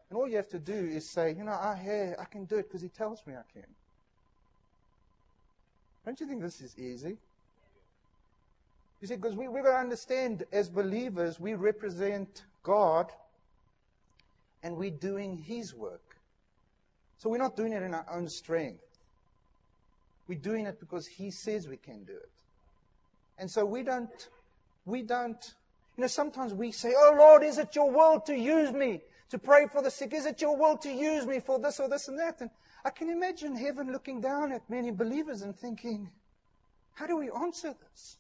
And 0.10 0.18
all 0.18 0.28
you 0.28 0.38
have 0.38 0.50
to 0.50 0.60
do 0.60 0.74
is 0.74 1.10
say, 1.10 1.34
you 1.38 1.44
know, 1.44 1.52
I, 1.52 2.16
I 2.20 2.26
can 2.26 2.46
do 2.46 2.58
it 2.58 2.68
because 2.68 2.82
He 2.82 2.90
tells 2.90 3.26
me 3.26 3.34
I 3.34 3.44
can. 3.54 3.68
Don't 6.06 6.20
you 6.20 6.28
think 6.28 6.42
this 6.42 6.62
is 6.62 6.78
easy? 6.78 7.18
You 9.02 9.08
see, 9.08 9.16
because 9.16 9.36
we, 9.36 9.48
we've 9.48 9.64
got 9.64 9.72
to 9.72 9.78
understand 9.78 10.44
as 10.52 10.70
believers, 10.70 11.40
we 11.40 11.54
represent 11.54 12.44
God 12.64 13.12
and 14.64 14.76
we're 14.76 14.90
doing 14.90 15.38
His 15.38 15.76
work. 15.76 16.18
So 17.18 17.30
we're 17.30 17.38
not 17.38 17.56
doing 17.56 17.74
it 17.74 17.84
in 17.84 17.94
our 17.94 18.06
own 18.12 18.28
strength. 18.28 18.84
We're 20.28 20.40
doing 20.40 20.66
it 20.66 20.80
because 20.80 21.06
He 21.06 21.32
says 21.32 21.68
we 21.68 21.78
can 21.78 22.04
do 22.04 22.14
it. 22.14 22.32
And 23.38 23.50
so 23.50 23.66
we 23.66 23.84
don't, 23.84 24.30
we 24.86 25.04
don't, 25.04 25.54
you 25.96 26.02
know, 26.02 26.08
sometimes 26.08 26.54
we 26.54 26.72
say, 26.72 26.94
Oh 26.96 27.16
Lord, 27.18 27.44
is 27.44 27.60
it 27.60 27.76
your 27.76 27.92
will 27.92 28.20
to 28.22 28.36
use 28.36 28.72
me 28.72 29.02
to 29.30 29.38
pray 29.38 29.68
for 29.72 29.84
the 29.84 29.92
sick? 29.92 30.14
Is 30.14 30.26
it 30.26 30.42
your 30.42 30.58
will 30.58 30.78
to 30.78 30.92
use 30.92 31.26
me 31.28 31.40
for 31.40 31.60
this 31.60 31.80
or 31.80 31.88
this 31.88 32.08
and 32.08 32.18
that? 32.18 32.42
And 32.42 32.50
I 32.84 32.90
can 32.90 33.10
imagine 33.10 33.56
heaven 33.56 33.92
looking 33.92 34.22
down 34.22 34.52
at 34.52 34.68
many 34.70 34.90
believers 34.90 35.44
and 35.44 35.56
thinking, 35.56 36.10
How 36.94 37.06
do 37.06 37.18
we 37.18 37.30
answer 37.30 37.76
this? 37.92 38.18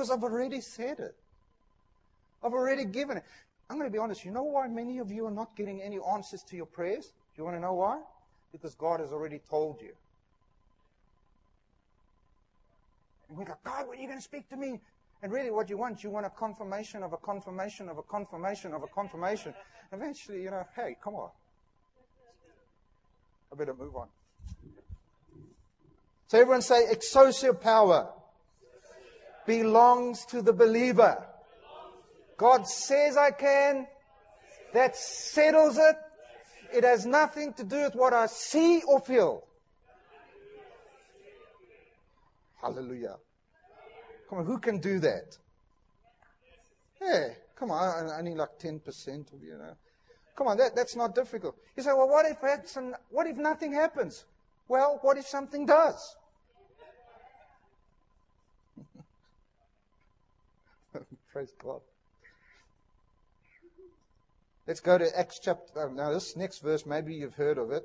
Because 0.00 0.10
I've 0.10 0.24
already 0.24 0.62
said 0.62 0.98
it. 0.98 1.14
I've 2.42 2.54
already 2.54 2.86
given 2.86 3.18
it. 3.18 3.24
I'm 3.68 3.76
going 3.76 3.86
to 3.86 3.92
be 3.92 3.98
honest. 3.98 4.24
You 4.24 4.30
know 4.30 4.44
why 4.44 4.66
many 4.66 4.98
of 4.98 5.12
you 5.12 5.26
are 5.26 5.30
not 5.30 5.54
getting 5.54 5.82
any 5.82 5.98
answers 6.10 6.42
to 6.44 6.56
your 6.56 6.64
prayers? 6.64 7.08
Do 7.08 7.42
you 7.42 7.44
want 7.44 7.58
to 7.58 7.60
know 7.60 7.74
why? 7.74 8.00
Because 8.50 8.74
God 8.74 9.00
has 9.00 9.12
already 9.12 9.40
told 9.50 9.82
you. 9.82 9.92
And 13.28 13.36
we 13.36 13.44
go, 13.44 13.52
God, 13.62 13.88
when 13.88 13.98
are 13.98 14.00
you 14.00 14.06
going 14.06 14.18
to 14.18 14.24
speak 14.24 14.48
to 14.48 14.56
me? 14.56 14.80
And 15.22 15.30
really, 15.30 15.50
what 15.50 15.68
you 15.68 15.76
want, 15.76 16.02
you 16.02 16.08
want 16.08 16.24
a 16.24 16.30
confirmation 16.30 17.02
of 17.02 17.12
a 17.12 17.18
confirmation 17.18 17.90
of 17.90 17.98
a 17.98 18.02
confirmation 18.02 18.72
of 18.72 18.82
a 18.82 18.86
confirmation. 18.86 19.52
Eventually, 19.92 20.42
you 20.42 20.50
know, 20.50 20.64
hey, 20.74 20.96
come 21.04 21.14
on. 21.14 21.28
I 23.52 23.56
better 23.56 23.74
move 23.74 23.96
on. 23.96 24.08
So 26.28 26.40
everyone 26.40 26.62
say, 26.62 26.86
exousia 26.90 27.60
power 27.60 28.14
belongs 29.46 30.24
to 30.26 30.42
the 30.42 30.52
believer. 30.52 31.26
God 32.36 32.66
says 32.66 33.16
I 33.16 33.30
can. 33.32 33.86
That 34.72 34.96
settles 34.96 35.76
it. 35.76 35.96
It 36.72 36.84
has 36.84 37.04
nothing 37.04 37.52
to 37.54 37.64
do 37.64 37.82
with 37.82 37.94
what 37.94 38.12
I 38.12 38.26
see 38.26 38.82
or 38.86 39.00
feel. 39.00 39.44
Hallelujah. 42.62 43.16
Come 44.28 44.38
on, 44.38 44.46
who 44.46 44.58
can 44.58 44.78
do 44.78 45.00
that? 45.00 45.36
Yeah, 47.00 47.28
come 47.56 47.70
on, 47.70 48.10
I 48.10 48.22
need 48.22 48.36
like 48.36 48.58
10% 48.58 49.32
of 49.32 49.42
you 49.42 49.56
know. 49.58 49.74
Come 50.36 50.46
on, 50.46 50.56
that, 50.58 50.76
that's 50.76 50.94
not 50.94 51.14
difficult. 51.14 51.56
You 51.76 51.82
say, 51.82 51.90
well, 51.92 52.08
what 52.08 52.26
if, 52.26 52.68
some, 52.68 52.94
what 53.10 53.26
if 53.26 53.36
nothing 53.36 53.72
happens? 53.72 54.24
Well, 54.68 54.98
what 55.02 55.18
if 55.18 55.26
something 55.26 55.66
does? 55.66 56.16
Praise 61.32 61.52
God. 61.62 61.80
Let's 64.66 64.80
go 64.80 64.98
to 64.98 65.18
Acts 65.18 65.40
chapter. 65.42 65.88
Uh, 65.88 65.92
now, 65.92 66.12
this 66.12 66.36
next 66.36 66.60
verse, 66.60 66.86
maybe 66.86 67.14
you've 67.14 67.34
heard 67.34 67.58
of 67.58 67.70
it. 67.70 67.84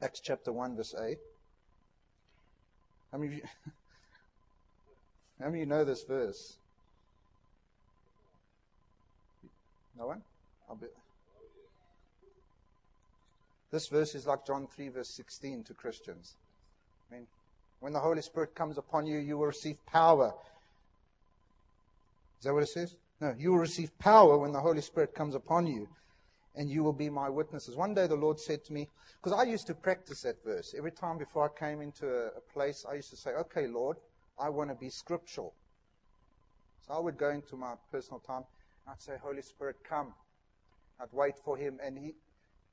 Acts 0.00 0.20
chapter 0.20 0.52
1, 0.52 0.76
verse 0.76 0.94
8. 0.98 1.18
How 3.12 3.18
many 3.18 3.32
of 3.32 3.38
you, 3.38 3.42
how 5.40 5.46
many 5.46 5.60
you 5.60 5.66
know 5.66 5.84
this 5.84 6.02
verse? 6.04 6.56
No 9.98 10.06
one? 10.06 10.22
I'll 10.68 10.76
be. 10.76 10.86
This 13.70 13.88
verse 13.88 14.14
is 14.14 14.26
like 14.26 14.46
John 14.46 14.66
3, 14.66 14.88
verse 14.88 15.08
16 15.10 15.64
to 15.64 15.74
Christians. 15.74 16.36
I 17.10 17.16
mean, 17.16 17.26
when 17.80 17.92
the 17.92 18.00
Holy 18.00 18.22
Spirit 18.22 18.54
comes 18.54 18.78
upon 18.78 19.06
you, 19.06 19.18
you 19.18 19.36
will 19.36 19.46
receive 19.46 19.76
power. 19.86 20.32
Is 22.44 22.46
that 22.46 22.52
what 22.52 22.62
it 22.62 22.68
says? 22.68 22.94
No, 23.22 23.34
you 23.38 23.52
will 23.52 23.58
receive 23.58 23.98
power 23.98 24.36
when 24.36 24.52
the 24.52 24.60
Holy 24.60 24.82
Spirit 24.82 25.14
comes 25.14 25.34
upon 25.34 25.66
you, 25.66 25.88
and 26.54 26.68
you 26.68 26.84
will 26.84 26.92
be 26.92 27.08
my 27.08 27.30
witnesses. 27.30 27.74
One 27.74 27.94
day 27.94 28.06
the 28.06 28.16
Lord 28.16 28.38
said 28.38 28.62
to 28.66 28.72
me, 28.74 28.86
because 29.16 29.32
I 29.32 29.44
used 29.44 29.66
to 29.68 29.74
practice 29.74 30.20
that 30.24 30.44
verse. 30.44 30.74
Every 30.76 30.92
time 30.92 31.16
before 31.16 31.46
I 31.46 31.58
came 31.58 31.80
into 31.80 32.06
a, 32.06 32.26
a 32.26 32.40
place, 32.52 32.84
I 32.86 32.96
used 32.96 33.08
to 33.08 33.16
say, 33.16 33.30
Okay, 33.30 33.66
Lord, 33.66 33.96
I 34.38 34.50
want 34.50 34.68
to 34.68 34.74
be 34.74 34.90
scriptural. 34.90 35.54
So 36.86 36.92
I 36.92 37.00
would 37.00 37.16
go 37.16 37.30
into 37.30 37.56
my 37.56 37.76
personal 37.90 38.20
time, 38.20 38.44
and 38.84 38.92
I'd 38.92 39.00
say, 39.00 39.14
Holy 39.22 39.40
Spirit, 39.40 39.76
come. 39.82 40.12
I'd 41.00 41.08
wait 41.12 41.36
for 41.42 41.56
him, 41.56 41.78
and 41.82 41.96
he, 41.96 42.12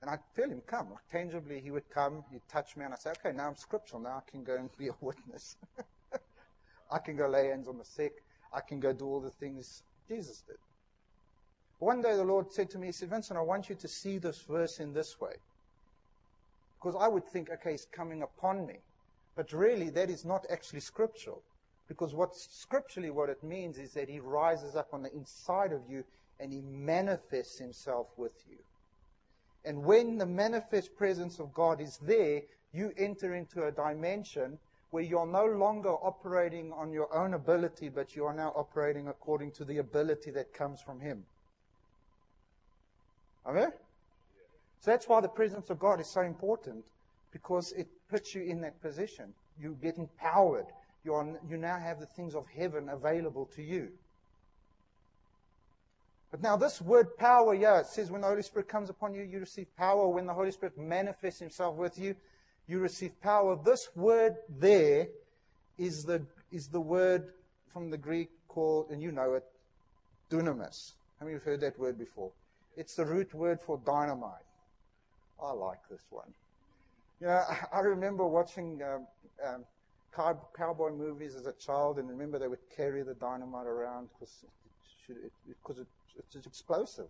and 0.02 0.12
I'd 0.12 0.20
feel 0.36 0.50
him 0.50 0.62
come. 0.68 0.90
Like 0.90 1.08
tangibly, 1.10 1.62
he 1.62 1.72
would 1.72 1.90
come, 1.90 2.26
he'd 2.30 2.46
touch 2.50 2.76
me, 2.76 2.84
and 2.84 2.94
I'd 2.94 3.00
say, 3.00 3.12
okay, 3.12 3.32
now 3.34 3.48
I'm 3.48 3.56
scriptural. 3.56 4.02
Now 4.02 4.22
I 4.22 4.30
can 4.30 4.44
go 4.44 4.58
and 4.58 4.70
be 4.78 4.90
a 4.90 4.96
witness. 5.00 5.56
I 6.92 7.00
can 7.00 7.16
go 7.16 7.30
lay 7.30 7.48
hands 7.48 7.70
on 7.70 7.78
the 7.78 7.86
sick. 7.86 8.22
I 8.54 8.60
can 8.62 8.80
go 8.80 8.94
do 8.94 9.06
all 9.06 9.20
the 9.20 9.30
things 9.30 9.84
Jesus 10.08 10.44
did. 10.46 10.58
One 11.80 12.02
day 12.02 12.16
the 12.16 12.24
Lord 12.24 12.52
said 12.52 12.70
to 12.72 12.78
me, 12.78 12.88
He 12.88 12.94
said, 12.94 13.10
Vincent, 13.10 13.40
I 13.40 13.42
want 13.42 13.70
you 13.70 13.76
to 13.76 13.88
see 13.88 14.18
this 14.18 14.42
verse 14.42 14.80
in 14.80 14.94
this 14.94 15.20
way. 15.20 15.34
Because 16.80 16.96
I 17.00 17.08
would 17.08 17.26
think, 17.26 17.50
okay, 17.50 17.74
it's 17.74 17.86
coming 17.86 18.22
upon 18.22 18.66
me. 18.66 18.80
But 19.36 19.54
really, 19.54 19.90
that 19.92 20.10
is 20.10 20.26
not 20.26 20.46
actually 20.52 20.82
scriptural. 20.82 21.42
Because 21.88 22.14
what 22.14 22.36
scripturally 22.36 23.10
what 23.10 23.30
it 23.30 23.44
means 23.44 23.78
is 23.78 23.94
that 23.94 24.10
he 24.10 24.20
rises 24.20 24.76
up 24.76 24.94
on 24.94 25.04
the 25.04 25.14
inside 25.14 25.74
of 25.74 25.82
you 25.90 26.04
and 26.40 26.52
he 26.52 26.62
manifests 26.62 27.60
himself 27.60 28.08
with 28.18 28.44
you. 28.50 28.58
And 29.66 29.84
when 29.84 30.18
the 30.18 30.26
manifest 30.26 30.96
presence 30.96 31.40
of 31.40 31.54
God 31.54 31.82
is 31.82 31.98
there, 31.98 32.42
you 32.74 32.94
enter 32.98 33.36
into 33.36 33.66
a 33.66 33.72
dimension 33.72 34.58
where 34.92 35.04
you're 35.04 35.26
no 35.26 35.46
longer 35.46 35.90
operating 35.90 36.72
on 36.74 36.92
your 36.92 37.14
own 37.16 37.34
ability, 37.34 37.90
but 37.90 38.16
you 38.16 38.26
are 38.26 38.34
now 38.34 38.54
operating 38.56 39.08
according 39.08 39.52
to 39.52 39.66
the 39.66 39.78
ability 39.78 40.32
that 40.32 40.54
comes 40.54 40.82
from 40.82 41.00
Him. 41.00 41.24
Amen? 43.46 43.72
So 44.82 44.92
that's 44.92 45.08
why 45.08 45.22
the 45.22 45.30
presence 45.30 45.70
of 45.70 45.80
God 45.80 46.00
is 46.00 46.08
so 46.08 46.22
important, 46.22 46.86
because 47.32 47.72
it 47.72 47.88
puts 48.10 48.36
you 48.36 48.44
in 48.44 48.62
that 48.62 48.82
position. 48.82 49.34
You 49.60 49.78
get 49.82 49.98
empowered. 49.98 50.66
You, 51.04 51.14
are, 51.14 51.28
you 51.50 51.58
now 51.58 51.80
have 51.80 52.00
the 52.00 52.06
things 52.06 52.36
of 52.36 52.46
heaven 52.48 52.90
available 52.90 53.46
to 53.56 53.64
you. 53.64 53.90
But 56.32 56.42
now 56.42 56.56
this 56.56 56.82
word 56.82 57.18
power, 57.18 57.54
yeah, 57.54 57.80
it 57.80 57.88
says 57.88 58.10
when 58.10 58.22
the 58.22 58.28
Holy 58.28 58.42
Spirit 58.42 58.68
comes 58.68 58.90
upon 58.90 59.14
you, 59.14 59.24
you 59.24 59.40
receive 59.40 59.68
power. 59.76 60.08
When 60.08 60.26
the 60.26 60.34
Holy 60.34 60.52
Spirit 60.52 60.78
manifests 60.78 61.40
himself 61.40 61.76
with 61.76 62.00
you, 62.00 62.16
you 62.72 62.80
receive 62.80 63.20
power. 63.22 63.60
This 63.64 63.90
word 63.96 64.36
there 64.48 65.08
is 65.78 66.06
the, 66.06 66.26
is 66.52 66.68
the 66.68 66.80
word 66.80 67.34
from 67.72 67.90
the 67.90 67.98
Greek 67.98 68.30
called, 68.48 68.90
and 68.90 69.02
you 69.02 69.12
know 69.12 69.34
it, 69.34 69.44
dunamis. 70.30 70.94
How 71.20 71.26
many 71.26 71.36
of 71.36 71.44
you 71.46 71.52
have 71.52 71.60
heard 71.60 71.62
that 71.62 71.78
word 71.78 72.00
before? 72.00 72.32
It's 72.78 72.96
the 72.96 73.06
root 73.06 73.34
word 73.34 73.60
for 73.62 73.80
dynamite. 73.86 74.48
I 75.44 75.52
like 75.52 75.80
this 75.90 76.02
one. 76.10 76.34
You 77.20 77.28
know, 77.28 77.44
I 77.74 77.80
remember 77.80 78.26
watching 78.26 78.82
um, 78.84 79.06
um, 79.46 79.66
cow- 80.16 80.48
cowboy 80.56 80.92
movies 80.92 81.36
as 81.36 81.48
a 81.48 81.54
child, 81.54 82.00
and 82.00 82.10
remember 82.10 82.40
they 82.40 82.48
would 82.48 82.66
carry 82.76 83.04
the 83.04 83.16
dynamite 83.16 83.68
around 83.68 84.08
because 84.14 84.46
it, 85.10 85.16
it, 85.50 85.56
it, 85.68 85.86
it's 86.34 86.48
explosive. 86.48 87.08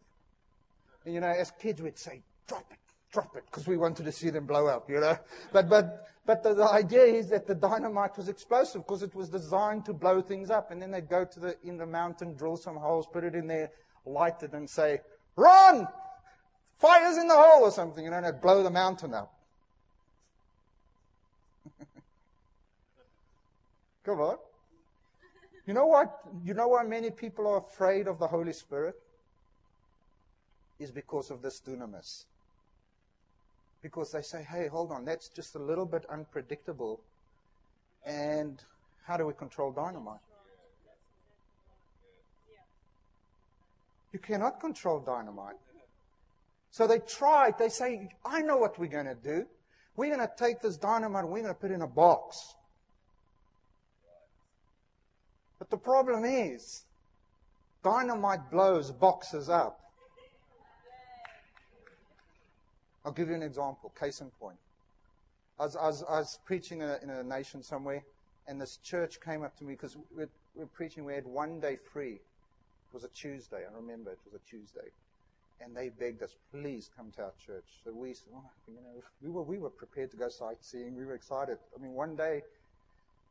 And, 1.05 1.13
you 1.13 1.21
know, 1.21 1.27
as 1.27 1.51
kids 1.51 1.81
we'd 1.81 1.99
say, 1.99 2.21
drop 2.47 2.65
it, 2.71 2.77
drop 3.11 3.35
it, 3.35 3.43
because 3.45 3.67
we 3.67 3.77
wanted 3.77 4.05
to 4.05 4.11
see 4.11 4.29
them 4.29 4.45
blow 4.45 4.67
up, 4.67 4.89
you 4.89 4.99
know. 4.99 5.17
But, 5.51 5.69
but, 5.69 6.07
but 6.25 6.43
the, 6.43 6.53
the 6.53 6.69
idea 6.69 7.03
is 7.03 7.29
that 7.29 7.45
the 7.45 7.55
dynamite 7.55 8.17
was 8.17 8.29
explosive 8.29 8.85
because 8.85 9.03
it 9.03 9.13
was 9.13 9.29
designed 9.29 9.85
to 9.85 9.93
blow 9.93 10.21
things 10.21 10.49
up. 10.49 10.71
And 10.71 10.81
then 10.81 10.91
they'd 10.91 11.09
go 11.09 11.25
to 11.25 11.39
the, 11.39 11.55
in 11.63 11.77
the 11.77 11.85
mountain, 11.85 12.35
drill 12.35 12.57
some 12.57 12.77
holes, 12.77 13.07
put 13.11 13.23
it 13.23 13.35
in 13.35 13.47
there, 13.47 13.71
light 14.05 14.41
it 14.43 14.53
and 14.53 14.69
say, 14.69 15.01
run! 15.35 15.87
Fire's 16.77 17.17
in 17.17 17.27
the 17.27 17.35
hole 17.35 17.63
or 17.63 17.71
something, 17.71 18.03
you 18.03 18.09
know, 18.09 18.17
and 18.17 18.25
they'd 18.25 18.41
blow 18.41 18.63
the 18.63 18.71
mountain 18.71 19.13
up. 19.13 19.33
Come 24.03 24.19
on. 24.19 24.37
You 25.67 25.75
know 25.75 25.85
what? 25.85 26.19
You 26.43 26.55
know 26.55 26.69
why 26.69 26.83
many 26.83 27.11
people 27.11 27.45
are 27.47 27.59
afraid 27.59 28.07
of 28.07 28.17
the 28.17 28.27
Holy 28.27 28.53
Spirit? 28.53 28.95
Is 30.79 30.89
because 30.91 31.29
of 31.29 31.43
this 31.43 31.61
dunamis. 31.61 32.25
Because 33.81 34.11
they 34.11 34.21
say, 34.21 34.45
hey, 34.49 34.67
hold 34.67 34.91
on, 34.91 35.05
that's 35.05 35.29
just 35.29 35.55
a 35.55 35.59
little 35.59 35.85
bit 35.85 36.05
unpredictable. 36.09 37.01
And 38.05 38.61
how 39.05 39.17
do 39.17 39.25
we 39.25 39.33
control 39.33 39.71
dynamite? 39.71 40.19
You 44.13 44.19
cannot 44.19 44.59
control 44.59 44.99
dynamite. 44.99 45.55
So 46.69 46.87
they 46.87 46.99
tried. 46.99 47.57
They 47.57 47.69
say, 47.69 48.09
I 48.25 48.41
know 48.41 48.57
what 48.57 48.77
we're 48.79 48.87
going 48.87 49.05
to 49.05 49.15
do. 49.15 49.45
We're 49.95 50.15
going 50.15 50.27
to 50.27 50.33
take 50.37 50.61
this 50.61 50.77
dynamite 50.77 51.23
and 51.23 51.33
we're 51.33 51.41
going 51.41 51.53
to 51.53 51.59
put 51.59 51.71
it 51.71 51.75
in 51.75 51.81
a 51.81 51.87
box. 51.87 52.55
But 55.59 55.69
the 55.69 55.77
problem 55.77 56.25
is, 56.25 56.83
dynamite 57.83 58.49
blows 58.49 58.91
boxes 58.91 59.49
up. 59.49 59.80
I'll 63.05 63.11
give 63.11 63.29
you 63.29 63.35
an 63.35 63.43
example, 63.43 63.91
case 63.99 64.21
in 64.21 64.29
point. 64.39 64.57
I 65.59 65.63
was, 65.63 65.75
I 65.75 65.87
was, 65.87 66.03
I 66.07 66.19
was 66.19 66.39
preaching 66.45 66.81
in 66.81 66.89
a, 66.89 66.99
in 67.03 67.09
a, 67.09 67.23
nation 67.23 67.63
somewhere, 67.63 68.03
and 68.47 68.59
this 68.59 68.77
church 68.77 69.19
came 69.21 69.43
up 69.43 69.57
to 69.57 69.63
me 69.63 69.73
because 69.73 69.97
we 70.15 70.25
were 70.55 70.65
preaching, 70.67 71.05
we 71.05 71.13
had 71.13 71.25
one 71.25 71.59
day 71.59 71.77
free. 71.91 72.13
It 72.13 72.93
was 72.93 73.03
a 73.03 73.09
Tuesday, 73.09 73.63
I 73.67 73.75
remember 73.75 74.11
it 74.11 74.19
was 74.25 74.39
a 74.39 74.49
Tuesday. 74.49 74.89
And 75.63 75.75
they 75.75 75.89
begged 75.89 76.23
us, 76.23 76.35
please 76.51 76.89
come 76.97 77.11
to 77.17 77.23
our 77.23 77.33
church. 77.45 77.65
So 77.83 77.91
we 77.93 78.15
said, 78.15 78.29
oh, 78.35 78.49
you 78.67 78.75
know, 78.81 79.03
we 79.21 79.29
were, 79.29 79.43
we 79.43 79.59
were 79.59 79.69
prepared 79.69 80.09
to 80.11 80.17
go 80.17 80.27
sightseeing. 80.27 80.95
We 80.95 81.05
were 81.05 81.13
excited. 81.13 81.59
I 81.77 81.81
mean, 81.81 81.93
one 81.93 82.15
day 82.15 82.41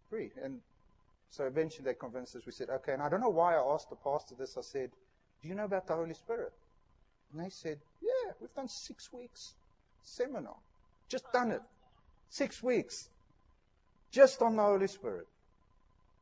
free. 0.09 0.30
And 0.40 0.61
so 1.30 1.44
eventually 1.46 1.85
they 1.85 1.94
convinced 1.94 2.37
us. 2.37 2.46
We 2.46 2.52
said, 2.52 2.70
okay. 2.70 2.92
And 2.92 3.02
I 3.02 3.09
don't 3.09 3.20
know 3.20 3.30
why 3.30 3.56
I 3.56 3.74
asked 3.74 3.90
the 3.90 3.96
pastor 3.96 4.37
this. 4.38 4.56
I 4.56 4.61
said, 4.61 4.90
do 5.42 5.48
you 5.48 5.56
know 5.56 5.64
about 5.64 5.88
the 5.88 5.94
Holy 5.96 6.14
Spirit? 6.14 6.52
And 7.33 7.44
they 7.44 7.50
said, 7.50 7.78
yeah, 8.00 8.30
we've 8.40 8.54
done 8.54 8.68
six 8.68 9.12
weeks 9.12 9.54
seminar. 10.02 10.56
Just 11.08 11.32
done 11.32 11.50
it. 11.50 11.62
Six 12.28 12.62
weeks. 12.62 13.08
Just 14.10 14.42
on 14.42 14.56
the 14.56 14.62
Holy 14.62 14.86
Spirit. 14.86 15.26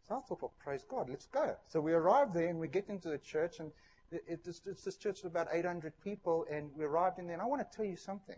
So 0.08 0.16
I 0.16 0.20
thought, 0.20 0.42
well, 0.42 0.52
praise 0.62 0.84
God, 0.88 1.08
let's 1.10 1.26
go. 1.26 1.56
So 1.68 1.80
we 1.80 1.92
arrived 1.92 2.34
there 2.34 2.48
and 2.48 2.58
we 2.58 2.68
get 2.68 2.88
into 2.88 3.08
the 3.08 3.18
church 3.18 3.60
and 3.60 3.70
it, 4.10 4.24
it, 4.26 4.40
it's, 4.46 4.62
it's 4.66 4.84
this 4.84 4.96
church 4.96 5.20
of 5.20 5.26
about 5.26 5.48
800 5.52 5.92
people 6.02 6.46
and 6.50 6.70
we 6.76 6.84
arrived 6.84 7.18
in 7.18 7.26
there 7.26 7.34
and 7.34 7.42
I 7.42 7.46
want 7.46 7.68
to 7.68 7.76
tell 7.76 7.84
you 7.84 7.96
something. 7.96 8.36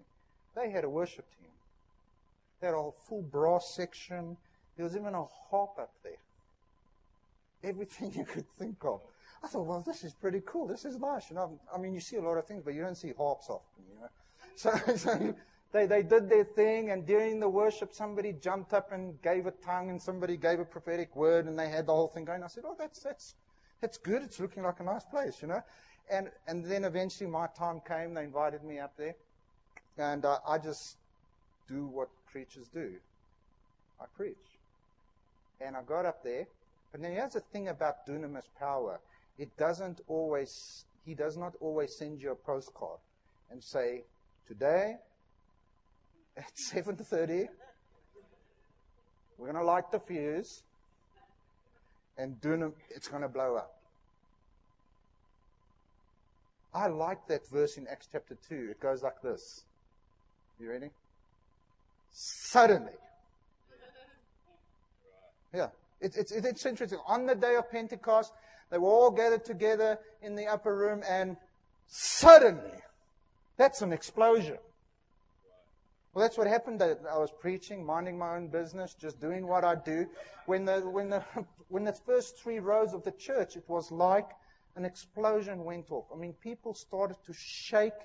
They 0.57 0.71
had 0.71 0.85
a 0.85 0.91
worship 0.91 1.27
team. 1.39 1.51
They 2.61 2.67
had 2.67 2.75
a 2.75 2.91
full 3.09 3.23
brass 3.23 3.73
section. 3.75 4.37
There 4.77 4.85
was 4.85 4.97
even 4.97 5.15
a 5.15 5.25
harp 5.25 5.79
up 5.79 5.93
there 6.03 6.19
everything 7.63 8.13
you 8.17 8.25
could 8.25 8.47
think 8.59 8.85
of. 8.85 9.01
I 9.43 9.49
thought, 9.49 9.67
well, 9.67 9.83
this 9.85 10.05
is 10.05 10.13
pretty 10.13 10.43
cool. 10.45 10.67
This 10.67 10.85
is 10.85 10.99
nice. 10.99 11.31
You 11.31 11.37
know, 11.37 11.59
I 11.75 11.79
mean, 11.79 11.95
you 11.95 12.01
see 12.01 12.17
a 12.17 12.23
lot 12.23 12.37
of 12.37 12.47
things, 12.47 12.63
but 12.65 12.75
you 12.75 12.83
don't 12.83 12.97
see 12.97 13.13
harps 13.17 13.49
often, 13.49 13.85
you 13.89 14.01
know. 14.01 14.09
So, 14.57 14.73
so 14.97 15.35
they, 15.73 15.87
they 15.87 16.03
did 16.03 16.29
their 16.29 16.45
thing, 16.45 16.91
and 16.91 17.07
during 17.07 17.39
the 17.39 17.49
worship, 17.49 17.93
somebody 17.93 18.33
jumped 18.33 18.75
up 18.75 18.93
and 18.93 19.21
gave 19.23 19.47
a 19.47 19.53
tongue, 19.53 19.91
and 19.91 20.03
somebody 20.03 20.37
gave 20.37 20.59
a 20.59 20.65
prophetic 20.65 21.15
word, 21.15 21.47
and 21.47 21.59
they 21.59 21.69
had 21.69 21.87
the 21.87 21.95
whole 21.95 22.09
thing 22.09 22.25
going. 22.25 22.43
I 22.43 22.49
said, 22.49 22.65
oh, 22.67 22.75
that's, 22.79 23.01
that's, 23.01 23.35
that's 23.81 23.97
good. 23.97 24.23
It's 24.23 24.41
looking 24.41 24.65
like 24.65 24.81
a 24.81 24.85
nice 24.85 25.05
place, 25.05 25.41
you 25.41 25.49
know. 25.49 25.63
And, 26.11 26.31
and 26.49 26.65
then 26.65 26.85
eventually 26.85 27.31
my 27.31 27.47
time 27.57 27.81
came. 27.87 28.15
They 28.15 28.25
invited 28.25 28.65
me 28.65 28.81
up 28.81 28.97
there, 28.97 29.15
and 29.97 30.25
uh, 30.25 30.39
I 30.47 30.59
just 30.59 30.97
do 31.69 31.87
what 31.87 32.09
preachers 32.31 32.69
do. 32.69 32.95
I 34.01 34.07
preach. 34.17 34.37
And 35.61 35.77
I 35.77 35.83
got 35.83 36.05
up 36.05 36.25
there, 36.25 36.47
but 36.91 37.01
then 37.01 37.13
here's 37.13 37.35
the 37.35 37.41
thing 37.41 37.69
about 37.69 38.07
dunamis 38.07 38.49
power. 38.59 38.99
It 39.39 39.57
doesn't 39.57 40.01
always, 40.09 40.85
he 41.05 41.15
does 41.15 41.37
not 41.37 41.55
always 41.61 41.97
send 41.97 42.21
you 42.21 42.33
a 42.33 42.35
postcard 42.35 42.99
and 43.51 43.63
say, 43.63 44.03
today 44.51 44.97
at 46.37 46.53
7.30, 46.75 47.47
we're 49.39 49.47
going 49.47 49.57
to 49.57 49.65
light 49.65 49.93
the 49.93 50.01
fuse 50.01 50.65
and 52.19 52.37
it's 52.91 53.07
going 53.07 53.23
to 53.23 53.29
blow 53.29 53.55
up. 53.55 53.77
I 56.75 56.89
like 56.89 57.29
that 57.29 57.49
verse 57.49 57.77
in 57.77 57.87
Acts 57.87 58.09
chapter 58.11 58.37
2. 58.49 58.69
It 58.73 58.81
goes 58.81 59.05
like 59.05 59.23
this. 59.23 59.63
You 60.59 60.71
ready? 60.71 60.91
Suddenly. 62.11 62.93
Yeah. 65.55 65.69
It's 66.01 66.67
interesting. 66.67 66.99
On 67.07 67.25
the 67.27 67.35
day 67.35 67.55
of 67.55 67.71
Pentecost, 67.71 68.33
they 68.71 68.79
were 68.79 68.89
all 68.89 69.11
gathered 69.11 69.45
together 69.45 69.99
in 70.23 70.35
the 70.35 70.47
upper 70.47 70.77
room, 70.77 71.03
and 71.09 71.37
Suddenly. 71.91 72.71
That's 73.61 73.83
an 73.83 73.93
explosion. 73.93 74.57
Well, 76.15 76.23
that's 76.23 76.39
what 76.39 76.47
happened. 76.47 76.81
I 76.83 77.19
was 77.19 77.31
preaching, 77.31 77.85
minding 77.85 78.19
my 78.19 78.37
own 78.37 78.49
business, 78.49 78.95
just 78.95 79.21
doing 79.21 79.47
what 79.47 79.65
I 79.65 79.75
do. 79.75 80.07
When 80.47 80.65
the, 80.65 80.81
when 80.81 81.11
the, 81.11 81.23
when 81.69 81.85
the 81.85 81.93
first 81.93 82.39
three 82.39 82.59
rows 82.59 82.95
of 82.95 83.05
the 83.05 83.11
church, 83.11 83.57
it 83.57 83.65
was 83.69 83.93
like 83.93 84.31
an 84.77 84.87
explosion 84.87 85.63
went 85.63 85.93
off. 85.93 86.07
I 86.11 86.17
mean, 86.17 86.33
people 86.43 86.73
started 86.73 87.19
to 87.27 87.35
shake 87.35 88.01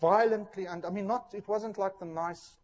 violently. 0.00 0.66
And 0.66 0.84
I 0.84 0.90
mean, 0.90 1.06
not, 1.06 1.32
it 1.32 1.46
wasn't 1.46 1.78
like 1.78 2.00
the 2.00 2.06
nice, 2.06 2.56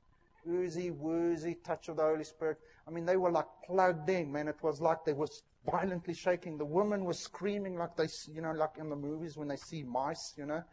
oozy, 0.51 0.91
woozy 0.91 1.57
touch 1.65 1.89
of 1.89 1.99
the 1.99 2.03
Holy 2.03 2.25
Spirit. 2.25 2.59
I 2.89 2.91
mean, 2.91 3.07
they 3.07 3.17
were 3.17 3.31
like 3.31 3.47
plugged 3.65 4.11
in, 4.11 4.33
man. 4.33 4.49
It 4.49 4.61
was 4.61 4.81
like 4.81 5.05
they 5.05 5.13
were 5.13 5.29
violently 5.71 6.15
shaking. 6.15 6.59
The 6.59 6.65
woman 6.65 7.05
was 7.05 7.21
screaming 7.21 7.77
like 7.77 7.95
they, 7.97 8.09
you 8.35 8.41
know, 8.43 8.51
like 8.51 8.73
in 8.81 8.89
the 8.91 8.97
movies 8.97 9.37
when 9.37 9.47
they 9.47 9.57
see 9.57 9.85
mice, 9.85 10.35
you 10.37 10.47
know. 10.47 10.65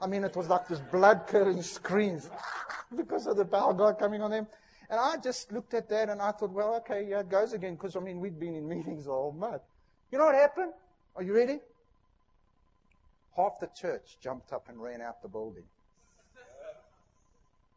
I 0.00 0.06
mean, 0.06 0.24
it 0.24 0.36
was 0.36 0.48
like 0.48 0.68
this 0.68 0.80
blood 0.80 1.26
curdling 1.26 1.62
screams 1.62 2.30
because 2.96 3.26
of 3.26 3.36
the 3.36 3.44
power 3.44 3.70
of 3.70 3.78
God 3.78 3.98
coming 3.98 4.22
on 4.22 4.30
them. 4.30 4.46
And 4.90 5.00
I 5.00 5.16
just 5.16 5.52
looked 5.52 5.74
at 5.74 5.88
that 5.88 6.10
and 6.10 6.20
I 6.20 6.32
thought, 6.32 6.50
well, 6.50 6.74
okay, 6.76 7.06
yeah, 7.08 7.20
it 7.20 7.30
goes 7.30 7.52
again. 7.52 7.74
Because, 7.74 7.96
I 7.96 8.00
mean, 8.00 8.20
we'd 8.20 8.38
been 8.38 8.54
in 8.54 8.68
meetings 8.74 9.06
all 9.06 9.32
month. 9.32 9.62
You 10.10 10.18
know 10.18 10.26
what 10.26 10.34
happened? 10.34 10.72
Are 11.16 11.22
you 11.22 11.34
ready? 11.34 11.60
Half 13.36 13.60
the 13.60 13.68
church 13.74 14.18
jumped 14.20 14.52
up 14.52 14.68
and 14.68 14.80
ran 14.80 15.00
out 15.00 15.22
the 15.22 15.28
building. 15.28 15.64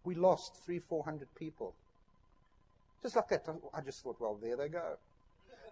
We 0.03 0.15
lost 0.15 0.55
three, 0.65 0.79
four 0.79 1.03
hundred 1.03 1.27
people. 1.35 1.73
Just 3.01 3.15
like 3.15 3.27
that. 3.29 3.45
I 3.73 3.81
just 3.81 4.03
thought, 4.03 4.17
well, 4.19 4.37
there 4.41 4.55
they 4.55 4.69
go. 4.69 4.97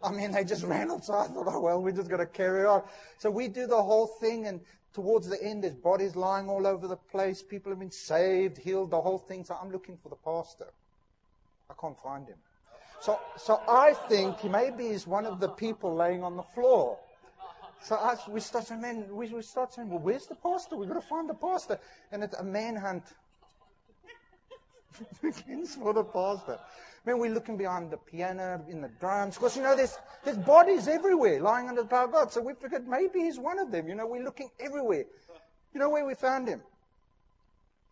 I 0.03 0.11
mean, 0.11 0.31
they 0.31 0.43
just 0.43 0.63
ran 0.65 0.91
outside. 0.91 1.29
I 1.29 1.33
thought, 1.33 1.47
oh, 1.47 1.61
well, 1.61 1.81
we're 1.81 1.91
just 1.91 2.09
going 2.09 2.19
to 2.19 2.25
carry 2.25 2.65
on. 2.65 2.83
So 3.17 3.29
we 3.29 3.47
do 3.47 3.67
the 3.67 3.81
whole 3.81 4.07
thing, 4.07 4.47
and 4.47 4.59
towards 4.95 5.27
the 5.27 5.41
end, 5.43 5.65
there's 5.65 5.75
bodies 5.75 6.15
lying 6.15 6.49
all 6.49 6.65
over 6.65 6.87
the 6.87 6.95
place. 6.95 7.43
People 7.43 7.69
have 7.71 7.79
been 7.79 7.91
saved, 7.91 8.57
healed, 8.57 8.91
the 8.91 9.01
whole 9.01 9.17
thing. 9.17 9.43
So 9.43 9.57
I'm 9.61 9.69
looking 9.69 9.97
for 9.97 10.07
the 10.07 10.15
pastor. 10.15 10.67
I 11.69 11.73
can't 11.79 11.99
find 12.01 12.25
him. 12.25 12.37
So, 13.01 13.19
so 13.37 13.61
I 13.67 13.93
think 14.07 14.41
maybe 14.45 14.87
he's 14.87 15.05
one 15.05 15.25
of 15.25 15.41
the 15.41 15.49
people 15.49 15.93
laying 15.93 16.23
on 16.23 16.37
the 16.37 16.43
floor. 16.43 16.97
So 17.81 17.95
I, 17.95 18.15
we 18.29 18.39
start 18.39 18.67
saying, 18.67 18.81
man, 18.81 19.05
we, 19.11 19.27
we 19.27 19.41
start 19.41 19.73
saying, 19.73 19.89
well, 19.89 19.99
where's 19.99 20.27
the 20.27 20.35
pastor? 20.35 20.77
We've 20.77 20.87
got 20.87 21.01
to 21.01 21.07
find 21.07 21.29
the 21.29 21.33
pastor. 21.33 21.77
And 22.13 22.23
it's 22.23 22.35
a 22.37 22.43
manhunt 22.43 23.03
for 25.21 25.93
the 25.93 26.05
pastor. 26.05 26.57
Man, 27.05 27.19
we're 27.19 27.33
looking 27.33 27.55
behind 27.57 27.91
the 27.91 27.97
piano, 27.97 28.63
in 28.67 28.81
the 28.81 28.89
drums, 28.99 29.35
because, 29.35 29.55
you 29.55 29.61
know, 29.61 29.75
there's, 29.75 29.97
there's 30.23 30.37
bodies 30.37 30.87
everywhere 30.87 31.39
lying 31.39 31.69
under 31.69 31.83
the 31.83 31.87
power 31.87 32.05
of 32.05 32.11
God. 32.11 32.31
So 32.31 32.41
we 32.41 32.53
figured 32.53 32.87
maybe 32.87 33.19
he's 33.19 33.37
one 33.37 33.59
of 33.59 33.71
them. 33.71 33.87
You 33.87 33.95
know, 33.95 34.07
we're 34.07 34.23
looking 34.23 34.49
everywhere. 34.59 35.05
You 35.73 35.79
know 35.79 35.89
where 35.89 36.05
we 36.05 36.15
found 36.15 36.47
him? 36.47 36.61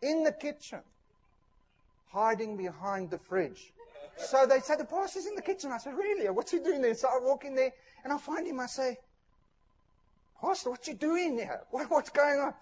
In 0.02 0.24
the 0.24 0.32
kitchen, 0.32 0.80
hiding 2.08 2.56
behind 2.56 3.10
the 3.10 3.18
fridge. 3.18 3.72
So 4.16 4.46
they 4.46 4.60
said, 4.60 4.78
the 4.78 4.84
pastor's 4.84 5.26
in 5.26 5.34
the 5.34 5.42
kitchen. 5.42 5.70
I 5.70 5.78
said, 5.78 5.94
really? 5.94 6.28
What's 6.30 6.50
he 6.50 6.58
doing 6.58 6.82
there? 6.82 6.94
So 6.94 7.08
I 7.08 7.18
walk 7.22 7.44
in 7.44 7.54
there 7.54 7.72
and 8.02 8.12
I 8.12 8.18
find 8.18 8.46
him. 8.46 8.60
I 8.60 8.66
say, 8.66 8.98
Pastor, 10.40 10.70
what 10.70 10.86
you 10.86 10.94
doing 10.94 11.36
there? 11.36 11.62
What, 11.70 11.90
what's 11.90 12.10
going 12.10 12.38
on? 12.40 12.54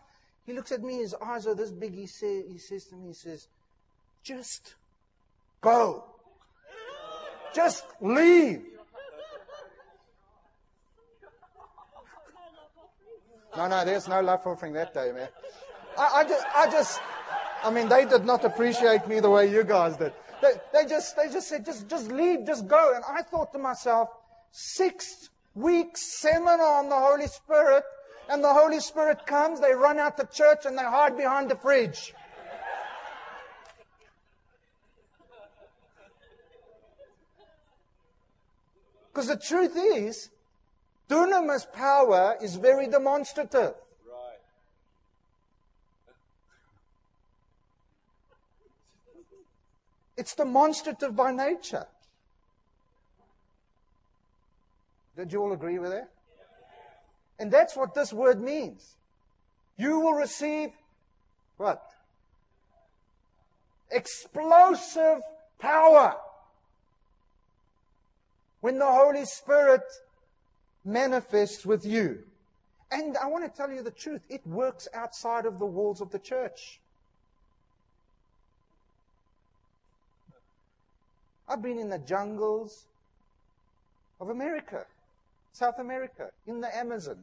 He 0.44 0.52
looks 0.52 0.72
at 0.72 0.82
me, 0.82 0.98
his 0.98 1.14
eyes 1.14 1.46
are 1.46 1.54
this 1.54 1.70
big. 1.70 1.94
He, 1.94 2.06
say, 2.06 2.42
he 2.48 2.58
says 2.58 2.86
to 2.86 2.96
me, 2.96 3.08
he 3.08 3.14
says, 3.14 3.48
just 4.22 4.74
go. 5.60 6.11
Just 7.54 7.84
leave. 8.00 8.62
No, 13.56 13.68
no, 13.68 13.84
there's 13.84 14.08
no 14.08 14.20
love 14.22 14.40
offering 14.46 14.72
that 14.72 14.94
day, 14.94 15.12
man. 15.12 15.28
I, 15.98 16.10
I, 16.14 16.24
just, 16.24 16.46
I 16.54 16.70
just, 16.70 17.00
I 17.62 17.70
mean, 17.70 17.88
they 17.88 18.06
did 18.06 18.24
not 18.24 18.44
appreciate 18.44 19.06
me 19.06 19.20
the 19.20 19.28
way 19.28 19.50
you 19.50 19.62
guys 19.62 19.96
did. 19.96 20.12
They, 20.40 20.52
they 20.72 20.88
just, 20.88 21.16
they 21.16 21.28
just 21.28 21.48
said, 21.48 21.64
just, 21.66 21.88
just 21.88 22.10
leave, 22.10 22.46
just 22.46 22.66
go. 22.66 22.94
And 22.94 23.04
I 23.06 23.22
thought 23.22 23.52
to 23.52 23.58
myself, 23.58 24.08
six 24.50 25.28
weeks 25.54 26.20
seminar 26.20 26.78
on 26.78 26.88
the 26.88 26.98
Holy 26.98 27.26
Spirit, 27.26 27.84
and 28.30 28.42
the 28.42 28.52
Holy 28.52 28.80
Spirit 28.80 29.26
comes, 29.26 29.60
they 29.60 29.72
run 29.72 29.98
out 29.98 30.16
the 30.16 30.26
church 30.26 30.64
and 30.64 30.78
they 30.78 30.82
hide 30.82 31.16
behind 31.16 31.50
the 31.50 31.56
fridge. 31.56 32.14
Because 39.12 39.28
the 39.28 39.36
truth 39.36 39.76
is, 39.76 40.30
dunamis 41.08 41.70
power 41.70 42.36
is 42.40 42.56
very 42.56 42.88
demonstrative. 42.88 43.74
Right. 44.08 44.40
It's 50.16 50.34
demonstrative 50.34 51.14
by 51.14 51.32
nature. 51.32 51.86
Did 55.14 55.30
you 55.30 55.42
all 55.42 55.52
agree 55.52 55.78
with 55.78 55.90
that? 55.90 56.08
And 57.38 57.50
that's 57.50 57.76
what 57.76 57.94
this 57.94 58.14
word 58.14 58.40
means. 58.40 58.96
You 59.76 60.00
will 60.00 60.14
receive 60.14 60.70
what? 61.58 61.82
Explosive 63.90 65.20
power 65.58 66.16
when 68.62 68.78
the 68.78 68.86
Holy 68.86 69.24
Spirit 69.24 69.82
manifests 70.84 71.66
with 71.66 71.84
you. 71.84 72.22
And 72.92 73.16
I 73.16 73.26
want 73.26 73.44
to 73.44 73.54
tell 73.54 73.70
you 73.70 73.82
the 73.82 73.90
truth, 73.90 74.22
it 74.28 74.46
works 74.46 74.86
outside 74.94 75.46
of 75.46 75.58
the 75.58 75.66
walls 75.66 76.00
of 76.00 76.10
the 76.10 76.18
church. 76.18 76.80
I've 81.48 81.60
been 81.60 81.78
in 81.78 81.90
the 81.90 81.98
jungles 81.98 82.86
of 84.20 84.30
America, 84.30 84.86
South 85.52 85.80
America, 85.80 86.30
in 86.46 86.60
the 86.60 86.74
Amazon. 86.74 87.18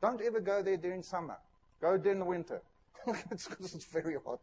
Don't 0.00 0.20
ever 0.22 0.40
go 0.40 0.62
there 0.62 0.76
during 0.76 1.02
summer. 1.02 1.36
Go 1.80 1.98
during 1.98 2.20
the 2.20 2.24
winter. 2.24 2.62
it's, 3.32 3.48
because 3.48 3.74
it's 3.74 3.86
very 3.86 4.16
hot. 4.24 4.38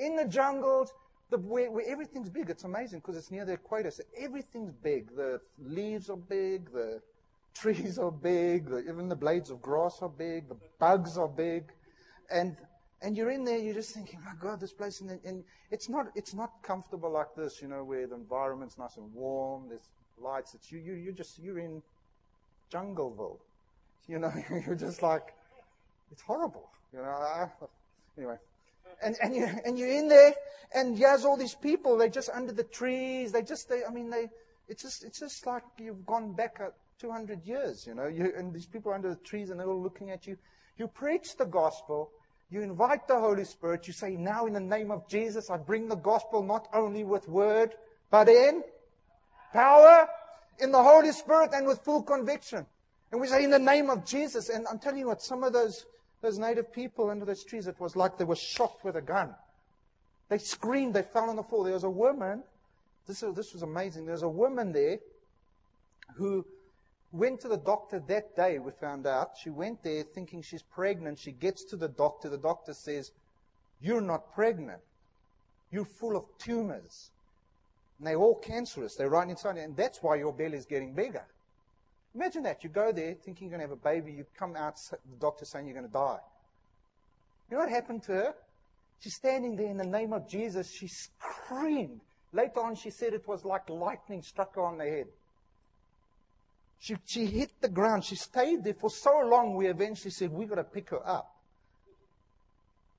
In 0.00 0.16
the 0.16 0.24
jungles, 0.24 0.92
the, 1.30 1.38
where, 1.38 1.70
where 1.70 1.84
everything's 1.86 2.30
big. 2.30 2.50
It's 2.50 2.64
amazing 2.64 3.00
because 3.00 3.16
it's 3.16 3.30
near 3.30 3.44
the 3.44 3.54
equator. 3.54 3.90
So 3.90 4.02
everything's 4.18 4.72
big. 4.72 5.14
The 5.14 5.40
leaves 5.58 6.08
are 6.10 6.16
big. 6.16 6.72
The 6.72 7.00
trees 7.54 7.98
are 7.98 8.10
big. 8.10 8.68
The, 8.68 8.78
even 8.80 9.08
the 9.08 9.16
blades 9.16 9.50
of 9.50 9.60
grass 9.60 9.98
are 10.00 10.08
big. 10.08 10.48
The 10.48 10.56
bugs 10.78 11.18
are 11.18 11.28
big. 11.28 11.72
And 12.30 12.56
and 13.00 13.16
you're 13.16 13.30
in 13.30 13.44
there, 13.44 13.58
you're 13.58 13.74
just 13.74 13.94
thinking, 13.94 14.18
my 14.24 14.32
God, 14.40 14.58
this 14.58 14.72
place, 14.72 15.00
and, 15.00 15.20
and 15.24 15.44
it's 15.70 15.88
not, 15.88 16.06
it's 16.16 16.34
not 16.34 16.50
comfortable 16.64 17.12
like 17.12 17.28
this, 17.36 17.62
you 17.62 17.68
know, 17.68 17.84
where 17.84 18.08
the 18.08 18.16
environment's 18.16 18.76
nice 18.76 18.96
and 18.96 19.14
warm, 19.14 19.68
there's 19.68 19.88
lights, 20.20 20.54
it's 20.54 20.72
you, 20.72 20.80
you, 20.80 20.94
you 20.94 21.12
just, 21.12 21.38
you're 21.38 21.60
in 21.60 21.80
Jungleville. 22.72 23.38
You 24.08 24.18
know, 24.18 24.32
you're 24.66 24.74
just 24.74 25.00
like, 25.00 25.32
it's 26.10 26.22
horrible, 26.22 26.68
you 26.92 26.98
know, 26.98 27.04
I, 27.04 27.46
anyway 28.16 28.34
and, 29.02 29.16
and, 29.22 29.34
you, 29.34 29.48
and 29.64 29.78
you're 29.78 29.90
in 29.90 30.08
there, 30.08 30.34
and 30.74 30.96
he 30.96 31.02
has 31.04 31.24
all 31.24 31.36
these 31.36 31.54
people, 31.54 31.96
they're 31.96 32.08
just 32.08 32.30
under 32.30 32.52
the 32.52 32.64
trees, 32.64 33.32
they 33.32 33.42
just, 33.42 33.68
they, 33.68 33.84
I 33.84 33.90
mean, 33.90 34.10
they, 34.10 34.28
it's 34.68 34.82
just, 34.82 35.04
it's 35.04 35.20
just 35.20 35.46
like 35.46 35.62
you've 35.78 36.04
gone 36.06 36.32
back 36.32 36.60
200 36.98 37.44
years, 37.44 37.86
you 37.86 37.94
know, 37.94 38.06
you, 38.06 38.32
and 38.36 38.52
these 38.52 38.66
people 38.66 38.92
are 38.92 38.94
under 38.94 39.10
the 39.10 39.16
trees 39.16 39.50
and 39.50 39.58
they're 39.58 39.68
all 39.68 39.82
looking 39.82 40.10
at 40.10 40.26
you. 40.26 40.36
You 40.76 40.88
preach 40.88 41.36
the 41.36 41.46
gospel, 41.46 42.10
you 42.50 42.60
invite 42.62 43.06
the 43.08 43.18
Holy 43.18 43.44
Spirit, 43.44 43.86
you 43.86 43.92
say, 43.92 44.16
now 44.16 44.46
in 44.46 44.52
the 44.52 44.60
name 44.60 44.90
of 44.90 45.08
Jesus, 45.08 45.50
I 45.50 45.56
bring 45.56 45.88
the 45.88 45.96
gospel 45.96 46.42
not 46.42 46.68
only 46.72 47.04
with 47.04 47.28
word, 47.28 47.74
but 48.10 48.28
in 48.28 48.62
power, 49.52 50.08
in 50.58 50.72
the 50.72 50.82
Holy 50.82 51.12
Spirit, 51.12 51.50
and 51.54 51.66
with 51.66 51.80
full 51.80 52.02
conviction. 52.02 52.66
And 53.10 53.20
we 53.20 53.26
say, 53.26 53.44
in 53.44 53.50
the 53.50 53.58
name 53.58 53.90
of 53.90 54.04
Jesus, 54.04 54.48
and 54.48 54.66
I'm 54.70 54.78
telling 54.78 54.98
you 54.98 55.06
what, 55.06 55.22
some 55.22 55.44
of 55.44 55.52
those, 55.52 55.86
those 56.20 56.38
native 56.38 56.72
people 56.72 57.10
under 57.10 57.24
those 57.24 57.44
trees, 57.44 57.66
it 57.66 57.78
was 57.78 57.96
like 57.96 58.18
they 58.18 58.24
were 58.24 58.36
shot 58.36 58.78
with 58.84 58.96
a 58.96 59.02
gun. 59.02 59.34
They 60.28 60.38
screamed, 60.38 60.94
they 60.94 61.02
fell 61.02 61.30
on 61.30 61.36
the 61.36 61.42
floor. 61.42 61.64
There 61.64 61.74
was 61.74 61.84
a 61.84 61.90
woman, 61.90 62.42
this, 63.06 63.24
this 63.34 63.54
was 63.54 63.62
amazing. 63.62 64.04
There 64.04 64.12
was 64.12 64.22
a 64.22 64.28
woman 64.28 64.72
there 64.72 64.98
who 66.16 66.44
went 67.10 67.40
to 67.40 67.48
the 67.48 67.56
doctor 67.56 68.00
that 68.06 68.36
day, 68.36 68.58
we 68.58 68.70
found 68.70 69.06
out. 69.06 69.30
She 69.42 69.50
went 69.50 69.82
there 69.82 70.02
thinking 70.02 70.42
she's 70.42 70.62
pregnant. 70.62 71.18
She 71.18 71.32
gets 71.32 71.64
to 71.64 71.76
the 71.76 71.88
doctor. 71.88 72.28
The 72.28 72.38
doctor 72.38 72.74
says, 72.74 73.12
You're 73.80 74.02
not 74.02 74.34
pregnant. 74.34 74.80
You're 75.70 75.86
full 75.86 76.16
of 76.16 76.24
tumors. 76.38 77.10
And 77.98 78.06
they're 78.06 78.16
all 78.16 78.36
cancerous. 78.36 78.94
They're 78.94 79.08
right 79.08 79.28
inside. 79.28 79.56
you. 79.56 79.62
And 79.62 79.76
that's 79.76 80.02
why 80.02 80.16
your 80.16 80.32
belly 80.32 80.58
is 80.58 80.66
getting 80.66 80.92
bigger. 80.92 81.24
Imagine 82.18 82.42
that. 82.42 82.64
You 82.64 82.70
go 82.70 82.90
there 82.90 83.14
thinking 83.14 83.48
you're 83.48 83.56
going 83.56 83.68
to 83.68 83.72
have 83.72 83.78
a 83.78 84.00
baby. 84.00 84.12
You 84.12 84.26
come 84.36 84.56
out, 84.56 84.74
the 84.90 85.16
doctor 85.20 85.44
saying 85.44 85.66
you're 85.66 85.76
going 85.76 85.86
to 85.86 85.92
die. 85.92 86.18
You 87.48 87.56
know 87.56 87.62
what 87.62 87.70
happened 87.70 88.02
to 88.04 88.12
her? 88.12 88.34
She's 88.98 89.14
standing 89.14 89.54
there 89.54 89.68
in 89.68 89.76
the 89.76 89.86
name 89.86 90.12
of 90.12 90.28
Jesus. 90.28 90.68
She 90.68 90.88
screamed. 90.88 92.00
Later 92.32 92.58
on, 92.58 92.74
she 92.74 92.90
said 92.90 93.14
it 93.14 93.28
was 93.28 93.44
like 93.44 93.70
lightning 93.70 94.20
struck 94.22 94.56
her 94.56 94.62
on 94.62 94.78
the 94.78 94.84
head. 94.84 95.06
She, 96.80 96.96
she 97.06 97.26
hit 97.26 97.52
the 97.60 97.68
ground. 97.68 98.04
She 98.04 98.16
stayed 98.16 98.64
there 98.64 98.74
for 98.74 98.90
so 98.90 99.20
long, 99.24 99.54
we 99.54 99.68
eventually 99.68 100.10
said, 100.10 100.32
we've 100.32 100.48
got 100.48 100.56
to 100.56 100.64
pick 100.64 100.90
her 100.90 101.08
up. 101.08 101.36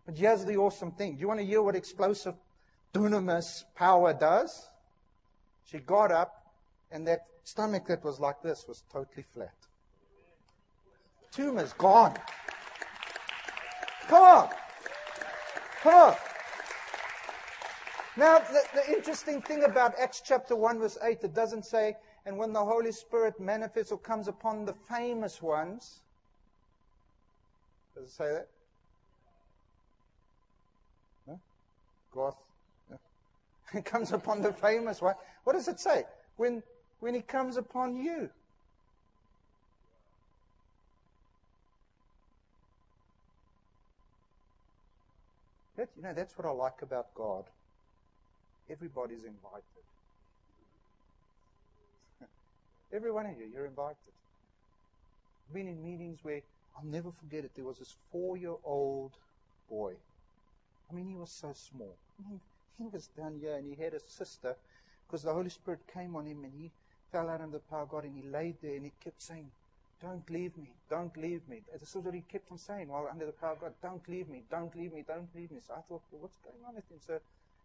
But 0.05 0.17
here's 0.17 0.45
the 0.45 0.55
awesome 0.55 0.93
thing. 0.93 1.15
Do 1.15 1.19
you 1.19 1.27
want 1.27 1.41
to 1.41 1.45
hear 1.45 1.61
what 1.61 1.75
explosive 1.75 2.35
dunamis 2.93 3.65
power 3.75 4.13
does? 4.13 4.69
She 5.65 5.79
got 5.79 6.09
up, 6.09 6.48
and 6.91 7.07
that 7.07 7.25
stomach 7.43 7.87
that 7.87 8.03
was 8.03 8.19
like 8.19 8.41
this 8.41 8.65
was 8.67 8.83
totally 8.91 9.23
flat. 9.33 9.53
Tumor's 11.31 11.73
gone. 11.73 12.15
Come 14.07 14.23
on. 14.23 14.49
Come 15.81 15.93
on. 15.93 16.15
Now, 18.17 18.39
the, 18.39 18.61
the, 18.73 18.97
interesting 18.97 19.41
thing 19.41 19.63
about 19.63 19.93
Acts 19.97 20.21
chapter 20.25 20.55
1, 20.55 20.79
verse 20.79 20.97
8, 21.01 21.19
it 21.23 21.33
doesn't 21.33 21.65
say, 21.65 21.95
and 22.25 22.37
when 22.37 22.51
the 22.51 22.63
Holy 22.63 22.91
Spirit 22.91 23.39
manifests 23.39 23.91
or 23.91 23.97
comes 23.97 24.27
upon 24.27 24.65
the 24.65 24.73
famous 24.73 25.41
ones. 25.41 26.01
Does 27.95 28.05
it 28.05 28.11
say 28.11 28.25
that? 28.25 28.47
No? 31.27 31.39
Goth. 32.11 32.35
It 33.73 33.85
comes 33.85 34.11
upon 34.11 34.41
the 34.41 34.51
famous 34.51 34.99
one. 34.99 35.13
What 35.43 35.53
does 35.53 35.67
it 35.67 35.79
say? 35.79 36.03
When, 36.37 36.63
when 36.99 37.13
he 37.13 37.21
comes 37.21 37.57
upon 37.57 37.95
you. 37.95 38.29
That, 45.77 45.89
you 45.95 46.03
know, 46.03 46.13
that's 46.13 46.37
what 46.37 46.45
I 46.45 46.51
like 46.51 46.81
about 46.81 47.13
God. 47.15 47.45
Everybody's 48.69 49.23
invited. 49.23 49.63
Every 52.93 53.11
one 53.11 53.25
of 53.25 53.39
you, 53.39 53.47
you're 53.51 53.65
invited. 53.65 53.95
I've 55.47 55.55
been 55.55 55.67
in 55.67 55.81
meetings 55.81 56.19
where 56.21 56.41
I'll 56.77 56.83
never 56.85 57.11
forget 57.11 57.45
it. 57.45 57.51
There 57.55 57.65
was 57.65 57.79
this 57.79 57.95
four-year-old 58.11 59.13
boy. 59.69 59.93
I 60.89 60.93
mean, 60.93 61.07
he 61.07 61.15
was 61.15 61.31
so 61.31 61.53
small. 61.53 61.95
Mean, 62.29 62.41
he 62.77 62.87
was 62.91 63.07
down 63.17 63.37
here 63.39 63.55
and 63.55 63.65
he 63.65 63.81
had 63.81 63.93
a 63.93 63.99
sister 63.99 64.55
because 65.07 65.23
the 65.23 65.33
Holy 65.33 65.49
Spirit 65.49 65.79
came 65.93 66.15
on 66.15 66.25
him 66.25 66.43
and 66.43 66.53
he 66.53 66.71
fell 67.11 67.29
out 67.29 67.41
under 67.41 67.57
the 67.57 67.63
power 67.63 67.83
of 67.83 67.89
God 67.89 68.03
and 68.05 68.15
he 68.15 68.29
laid 68.29 68.55
there 68.61 68.75
and 68.75 68.85
he 68.85 68.91
kept 69.03 69.21
saying, 69.21 69.49
don't 70.01 70.29
leave 70.29 70.57
me. 70.57 70.71
Don't 70.89 71.15
leave 71.17 71.41
me. 71.49 71.61
This 71.77 71.95
is 71.95 72.03
what 72.03 72.13
he 72.13 72.21
kept 72.21 72.51
on 72.51 72.57
saying 72.57 72.87
while 72.87 73.07
under 73.11 73.25
the 73.25 73.33
power 73.33 73.53
of 73.53 73.59
God. 73.59 73.73
Don't 73.81 74.07
leave 74.07 74.29
me. 74.29 74.43
Don't 74.49 74.73
leave 74.75 74.93
me. 74.93 75.03
Don't 75.05 75.27
leave 75.35 75.51
me. 75.51 75.59
So 75.65 75.73
I 75.73 75.81
thought, 75.81 76.01
well, 76.11 76.21
what's 76.21 76.37
going 76.37 76.55
on 76.65 76.75
with 76.75 76.89
him? 76.89 76.97
So 77.05 77.19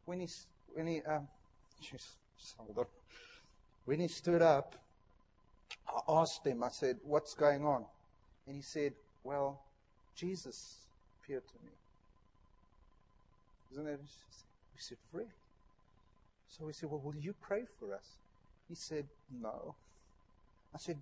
when 0.05 0.21
he, 0.21 0.29
when 0.75 0.87
he, 0.87 1.03
um, 1.03 1.29
just 1.81 2.17
hold 2.59 2.77
on. 2.77 2.87
When 3.85 4.01
he 4.01 4.09
stood 4.09 4.43
up, 4.43 4.75
I 5.89 6.01
asked 6.09 6.47
him, 6.47 6.65
I 6.65 6.71
said, 6.71 6.99
what's 7.05 7.35
going 7.35 7.65
on? 7.65 7.85
And 8.47 8.57
he 8.57 8.63
said, 8.63 8.95
well, 9.23 9.63
Jesus 10.17 10.77
appeared 11.23 11.47
to 11.47 11.55
me. 11.65 11.73
Isn't 13.73 13.85
that 13.85 13.93
interesting? 13.93 14.45
We 14.75 14.81
said, 14.81 14.99
really? 15.13 15.29
So 16.49 16.65
we 16.65 16.73
said, 16.73 16.91
well, 16.91 17.01
will 17.03 17.17
you 17.17 17.35
pray 17.41 17.65
for 17.79 17.95
us? 17.95 18.07
He 18.69 18.75
said, 18.75 19.07
no. 19.43 19.75
I 20.75 20.79
said, 20.79 20.99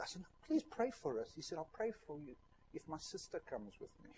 I 0.00 0.06
said, 0.06 0.22
please 0.46 0.62
pray 0.62 0.90
for 0.90 1.20
us. 1.20 1.32
He 1.34 1.42
said, 1.42 1.58
I'll 1.58 1.68
pray 1.72 1.92
for 2.06 2.18
you 2.18 2.34
if 2.74 2.86
my 2.88 2.98
sister 2.98 3.40
comes 3.48 3.72
with 3.80 3.90
me. 4.04 4.10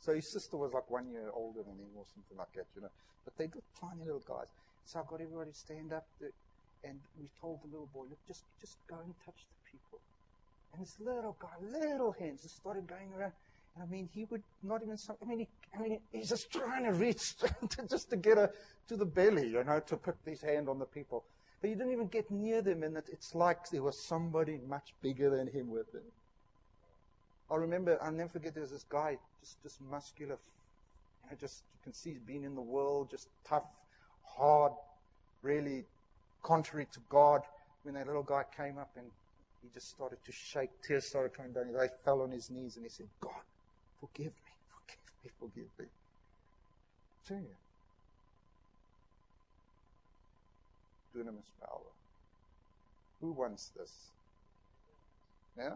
So 0.00 0.14
his 0.14 0.30
sister 0.30 0.56
was 0.56 0.72
like 0.72 0.90
one 0.90 1.10
year 1.10 1.30
older 1.32 1.62
than 1.62 1.74
him 1.74 1.90
or 1.96 2.04
something 2.14 2.36
like 2.36 2.52
that, 2.54 2.66
you 2.74 2.82
know. 2.82 2.90
But 3.24 3.36
they 3.36 3.46
were 3.46 3.62
tiny 3.80 4.04
little 4.04 4.22
guys. 4.26 4.48
So 4.84 5.00
I 5.00 5.02
got 5.08 5.20
everybody 5.20 5.50
to 5.50 5.56
stand 5.56 5.92
up 5.92 6.06
and 6.84 6.98
we 7.20 7.28
told 7.40 7.60
the 7.62 7.68
little 7.68 7.88
boy, 7.92 8.04
look, 8.08 8.18
just, 8.26 8.44
just 8.60 8.76
go 8.88 8.96
and 9.04 9.14
touch 9.24 9.34
the 9.36 9.70
people. 9.70 9.98
And 10.72 10.82
this 10.82 10.96
little 11.00 11.36
guy, 11.40 11.48
little 11.60 12.12
hands, 12.12 12.42
just 12.42 12.56
started 12.56 12.86
going 12.86 13.12
around. 13.18 13.32
And 13.74 13.84
I 13.84 13.86
mean, 13.90 14.08
he 14.14 14.24
would 14.24 14.42
not 14.62 14.82
even, 14.82 14.96
I 15.22 15.24
mean, 15.26 15.40
he, 15.40 15.48
I 15.76 15.82
mean, 15.82 15.98
he's 16.12 16.28
just 16.28 16.50
trying 16.52 16.84
to 16.84 16.92
reach 16.92 17.36
to, 17.38 17.50
just 17.88 18.10
to 18.10 18.16
get 18.16 18.38
a, 18.38 18.50
to 18.88 18.96
the 18.96 19.04
belly, 19.04 19.48
you 19.48 19.64
know, 19.64 19.80
to 19.80 19.96
put 19.96 20.16
his 20.24 20.40
hand 20.40 20.68
on 20.68 20.78
the 20.78 20.86
people. 20.86 21.24
But 21.60 21.70
he 21.70 21.74
didn't 21.74 21.92
even 21.92 22.06
get 22.06 22.30
near 22.30 22.62
them, 22.62 22.82
and 22.82 22.96
it, 22.96 23.08
it's 23.10 23.34
like 23.34 23.68
there 23.70 23.82
was 23.82 23.98
somebody 23.98 24.60
much 24.68 24.94
bigger 25.02 25.30
than 25.30 25.48
him 25.48 25.70
with 25.70 25.92
him. 25.92 26.02
I 27.50 27.56
remember, 27.56 27.98
I'll 28.02 28.12
never 28.12 28.28
forget, 28.28 28.54
there 28.54 28.62
was 28.62 28.70
this 28.70 28.84
guy, 28.88 29.18
just, 29.40 29.62
just 29.62 29.80
muscular, 29.80 30.38
know, 31.30 31.36
just, 31.40 31.62
you 31.74 31.78
can 31.82 31.92
see 31.92 32.10
he's 32.10 32.20
been 32.20 32.44
in 32.44 32.54
the 32.54 32.60
world, 32.60 33.10
just 33.10 33.28
tough, 33.44 33.64
hard, 34.22 34.72
really 35.42 35.84
contrary 36.42 36.86
to 36.92 37.00
God. 37.08 37.42
When 37.82 37.94
that 37.94 38.06
little 38.06 38.22
guy 38.22 38.44
came 38.56 38.78
up 38.78 38.90
and 38.96 39.06
he 39.62 39.68
just 39.72 39.88
started 39.88 40.18
to 40.24 40.32
shake, 40.32 40.70
tears 40.82 41.06
started 41.06 41.32
coming 41.32 41.52
down, 41.52 41.68
he 41.68 41.88
fell 42.04 42.22
on 42.22 42.30
his 42.30 42.50
knees 42.50 42.76
and 42.76 42.84
he 42.84 42.90
said, 42.90 43.06
God, 43.20 43.32
forgive 44.00 44.26
me, 44.26 44.52
forgive 44.68 45.24
me, 45.24 45.30
forgive 45.38 45.78
me. 45.78 45.86
I 47.30 47.67
dunamis 51.18 51.50
power. 51.60 51.90
Who 53.20 53.32
wants 53.32 53.70
this? 53.76 53.92
Yeah? 55.56 55.74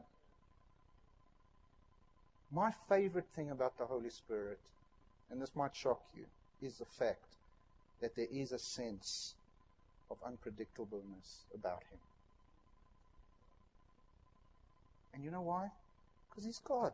My 2.52 2.70
favorite 2.88 3.28
thing 3.34 3.50
about 3.50 3.78
the 3.78 3.86
Holy 3.86 4.10
Spirit, 4.10 4.58
and 5.30 5.40
this 5.40 5.56
might 5.56 5.74
shock 5.74 6.02
you, 6.14 6.24
is 6.60 6.78
the 6.78 6.84
fact 6.84 7.24
that 8.00 8.14
there 8.14 8.28
is 8.30 8.52
a 8.52 8.58
sense 8.58 9.34
of 10.10 10.18
unpredictableness 10.22 11.44
about 11.54 11.82
Him. 11.90 11.98
And 15.14 15.24
you 15.24 15.30
know 15.30 15.40
why? 15.40 15.70
Because 16.28 16.44
He's 16.44 16.58
God. 16.58 16.92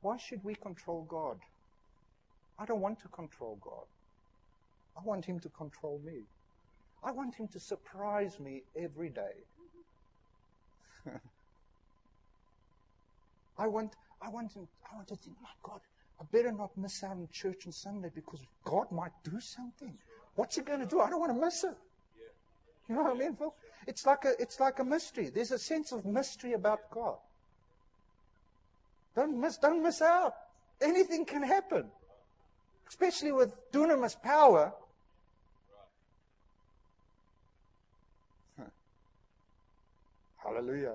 Why 0.00 0.16
should 0.16 0.42
we 0.42 0.54
control 0.54 1.06
God? 1.08 1.38
I 2.58 2.64
don't 2.64 2.80
want 2.80 3.00
to 3.00 3.08
control 3.08 3.58
God. 3.60 3.86
I 4.96 5.02
want 5.04 5.24
Him 5.24 5.38
to 5.40 5.48
control 5.50 6.00
me. 6.04 6.22
I 7.04 7.10
want 7.10 7.34
him 7.34 7.48
to 7.48 7.60
surprise 7.60 8.38
me 8.38 8.62
every 8.76 9.08
day. 9.08 9.44
I 13.58 13.66
want, 13.66 13.94
I 14.20 14.28
want 14.28 14.52
him, 14.52 14.68
I 14.90 14.96
want 14.96 15.08
to 15.08 15.16
think, 15.16 15.36
my 15.42 15.48
God, 15.62 15.80
I 16.20 16.24
better 16.30 16.52
not 16.52 16.76
miss 16.76 17.02
out 17.02 17.12
on 17.12 17.28
church 17.32 17.66
on 17.66 17.72
Sunday 17.72 18.10
because 18.14 18.40
God 18.64 18.90
might 18.92 19.12
do 19.24 19.40
something. 19.40 19.98
What's 20.36 20.56
he 20.56 20.62
going 20.62 20.80
to 20.80 20.86
do? 20.86 21.00
I 21.00 21.10
don't 21.10 21.20
want 21.20 21.34
to 21.34 21.40
miss 21.40 21.64
it. 21.64 21.76
You 22.88 22.94
know 22.96 23.02
what 23.02 23.16
I 23.16 23.18
mean, 23.18 23.34
Phil? 23.34 23.54
It's 23.86 24.06
like 24.06 24.24
a, 24.24 24.32
it's 24.40 24.60
like 24.60 24.78
a 24.78 24.84
mystery. 24.84 25.30
There's 25.30 25.50
a 25.50 25.58
sense 25.58 25.92
of 25.92 26.04
mystery 26.04 26.52
about 26.52 26.90
God. 26.90 27.16
Don't 29.16 29.40
miss, 29.40 29.58
don't 29.58 29.82
miss 29.82 30.00
out. 30.00 30.34
Anything 30.80 31.24
can 31.24 31.42
happen. 31.42 31.90
Especially 32.88 33.32
with 33.32 33.54
dunamis 33.72 34.20
power. 34.22 34.72
Hallelujah. 40.42 40.94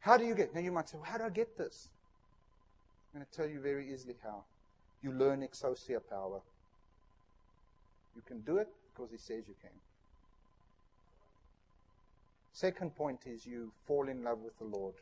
How 0.00 0.16
do 0.16 0.24
you 0.24 0.34
get? 0.34 0.54
Now 0.54 0.60
you 0.60 0.72
might 0.72 0.88
say, 0.88 0.98
well, 0.98 1.10
how 1.10 1.18
do 1.18 1.24
I 1.24 1.30
get 1.30 1.56
this? 1.56 1.88
I'm 3.12 3.20
going 3.20 3.26
to 3.30 3.36
tell 3.36 3.48
you 3.48 3.60
very 3.60 3.92
easily 3.92 4.16
how. 4.22 4.44
You 5.02 5.12
learn 5.12 5.40
exousia 5.40 6.00
power. 6.08 6.40
You 8.14 8.22
can 8.26 8.40
do 8.40 8.58
it 8.58 8.68
because 8.92 9.10
he 9.10 9.16
says 9.16 9.44
you 9.48 9.54
can. 9.60 9.70
Second 12.52 12.94
point 12.94 13.20
is 13.26 13.46
you 13.46 13.72
fall 13.86 14.08
in 14.08 14.22
love 14.22 14.38
with 14.38 14.56
the 14.58 14.64
Lord. 14.64 14.94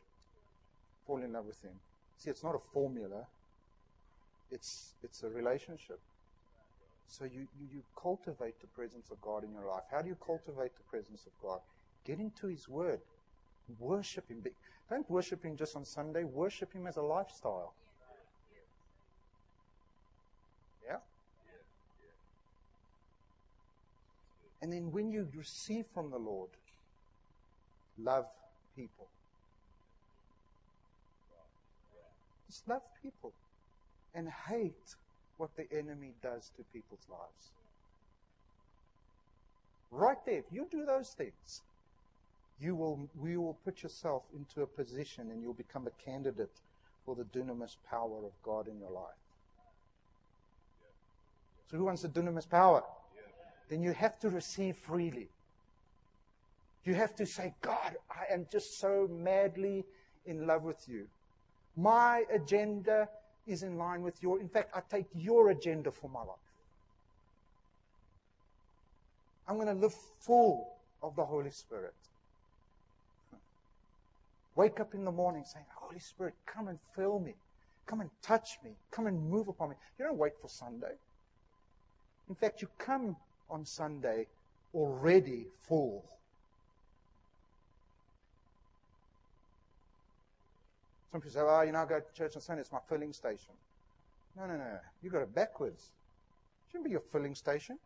Fall 1.06 1.22
in 1.22 1.32
love 1.32 1.46
with 1.46 1.60
him. 1.62 1.72
See, 2.16 2.30
it's 2.30 2.44
not 2.44 2.54
a 2.54 2.60
formula. 2.72 3.26
It's, 4.50 4.94
it's 5.02 5.22
a 5.22 5.28
relationship. 5.28 6.00
So 7.08 7.24
you, 7.24 7.40
you, 7.58 7.66
you 7.74 7.82
cultivate 8.00 8.60
the 8.60 8.68
presence 8.68 9.10
of 9.10 9.20
God 9.20 9.44
in 9.44 9.52
your 9.52 9.66
life. 9.66 9.82
How 9.90 10.00
do 10.00 10.08
you 10.08 10.16
cultivate 10.24 10.76
the 10.76 10.84
presence 10.88 11.26
of 11.26 11.32
God? 11.42 11.60
Get 12.04 12.18
into 12.18 12.46
His 12.46 12.68
Word. 12.68 13.00
Worship 13.78 14.28
Him. 14.28 14.42
Don't 14.88 15.08
worship 15.10 15.44
Him 15.44 15.56
just 15.56 15.76
on 15.76 15.84
Sunday. 15.84 16.24
Worship 16.24 16.72
Him 16.72 16.86
as 16.86 16.96
a 16.96 17.02
lifestyle. 17.02 17.74
Yeah? 20.86 20.96
And 24.62 24.72
then 24.72 24.90
when 24.90 25.10
you 25.10 25.28
receive 25.34 25.86
from 25.94 26.10
the 26.10 26.18
Lord, 26.18 26.50
love 27.98 28.26
people. 28.76 29.06
Just 32.48 32.68
love 32.68 32.82
people. 33.02 33.32
And 34.12 34.28
hate 34.28 34.96
what 35.36 35.50
the 35.56 35.70
enemy 35.72 36.14
does 36.20 36.50
to 36.56 36.64
people's 36.72 37.06
lives. 37.08 37.52
Right 39.92 40.18
there, 40.26 40.38
if 40.38 40.44
you 40.50 40.66
do 40.70 40.84
those 40.84 41.10
things, 41.10 41.62
you 42.60 42.74
will, 42.74 43.08
you 43.24 43.40
will 43.40 43.58
put 43.64 43.82
yourself 43.82 44.22
into 44.34 44.62
a 44.62 44.66
position 44.66 45.30
and 45.30 45.42
you'll 45.42 45.54
become 45.54 45.86
a 45.86 46.04
candidate 46.04 46.60
for 47.04 47.14
the 47.14 47.24
dunamis 47.24 47.76
power 47.88 48.24
of 48.24 48.32
God 48.42 48.68
in 48.68 48.78
your 48.78 48.90
life. 48.90 49.14
So 51.70 51.76
who 51.76 51.84
wants 51.84 52.02
the 52.02 52.08
dunamis 52.08 52.48
power? 52.48 52.82
Then 53.68 53.82
you 53.82 53.92
have 53.92 54.18
to 54.20 54.28
receive 54.28 54.76
freely. 54.76 55.28
You 56.84 56.94
have 56.94 57.14
to 57.16 57.26
say, 57.26 57.54
God, 57.60 57.96
I 58.10 58.32
am 58.32 58.46
just 58.50 58.78
so 58.78 59.08
madly 59.10 59.84
in 60.26 60.46
love 60.46 60.62
with 60.62 60.88
you. 60.88 61.06
My 61.76 62.24
agenda 62.32 63.08
is 63.46 63.62
in 63.62 63.76
line 63.78 64.02
with 64.02 64.22
your. 64.22 64.40
In 64.40 64.48
fact, 64.48 64.70
I 64.74 64.80
take 64.90 65.06
your 65.14 65.50
agenda 65.50 65.90
for 65.90 66.08
my 66.10 66.20
life. 66.20 66.36
I'm 69.46 69.56
going 69.56 69.68
to 69.68 69.74
live 69.74 69.94
full 70.20 70.76
of 71.02 71.16
the 71.16 71.24
Holy 71.24 71.50
Spirit. 71.50 71.94
Wake 74.60 74.78
up 74.78 74.92
in 74.92 75.06
the 75.06 75.10
morning 75.10 75.42
saying, 75.42 75.64
Holy 75.74 75.98
Spirit, 75.98 76.34
come 76.44 76.68
and 76.68 76.78
fill 76.94 77.18
me. 77.18 77.34
Come 77.86 78.02
and 78.02 78.10
touch 78.20 78.58
me. 78.62 78.72
Come 78.90 79.06
and 79.06 79.18
move 79.18 79.48
upon 79.48 79.70
me. 79.70 79.76
You 79.98 80.04
don't 80.04 80.18
wait 80.18 80.34
for 80.38 80.48
Sunday. 80.48 80.98
In 82.28 82.34
fact, 82.34 82.60
you 82.60 82.68
come 82.76 83.16
on 83.48 83.64
Sunday 83.64 84.26
already 84.74 85.46
full. 85.66 86.04
Some 91.10 91.22
people 91.22 91.32
say, 91.32 91.40
oh, 91.40 91.62
you 91.62 91.72
know, 91.72 91.78
I 91.78 91.86
go 91.86 91.98
to 91.98 92.14
church 92.14 92.36
on 92.36 92.42
Sunday, 92.42 92.60
it's 92.60 92.70
my 92.70 92.80
filling 92.86 93.14
station. 93.14 93.54
No, 94.36 94.44
no, 94.44 94.58
no. 94.58 94.78
You 95.02 95.08
got 95.08 95.22
it 95.22 95.34
backwards. 95.34 95.84
It 95.84 96.72
shouldn't 96.72 96.84
be 96.84 96.90
your 96.90 97.00
filling 97.10 97.34
station. 97.34 97.78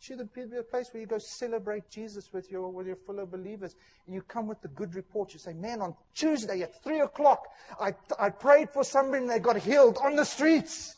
Should 0.00 0.32
be 0.32 0.42
a 0.42 0.62
place 0.62 0.90
where 0.92 1.00
you 1.00 1.08
go 1.08 1.18
celebrate 1.18 1.90
Jesus 1.90 2.32
with 2.32 2.52
your, 2.52 2.68
with 2.68 2.86
your 2.86 2.96
fellow 2.96 3.26
believers. 3.26 3.74
And 4.06 4.14
you 4.14 4.22
come 4.22 4.46
with 4.46 4.62
the 4.62 4.68
good 4.68 4.94
report. 4.94 5.32
You 5.32 5.40
say, 5.40 5.54
man, 5.54 5.80
on 5.80 5.94
Tuesday 6.14 6.62
at 6.62 6.82
3 6.84 7.00
o'clock, 7.00 7.42
I, 7.80 7.92
I 8.18 8.30
prayed 8.30 8.70
for 8.70 8.84
somebody 8.84 9.22
and 9.22 9.30
they 9.30 9.40
got 9.40 9.56
healed 9.56 9.98
on 10.02 10.14
the 10.14 10.24
streets. 10.24 10.94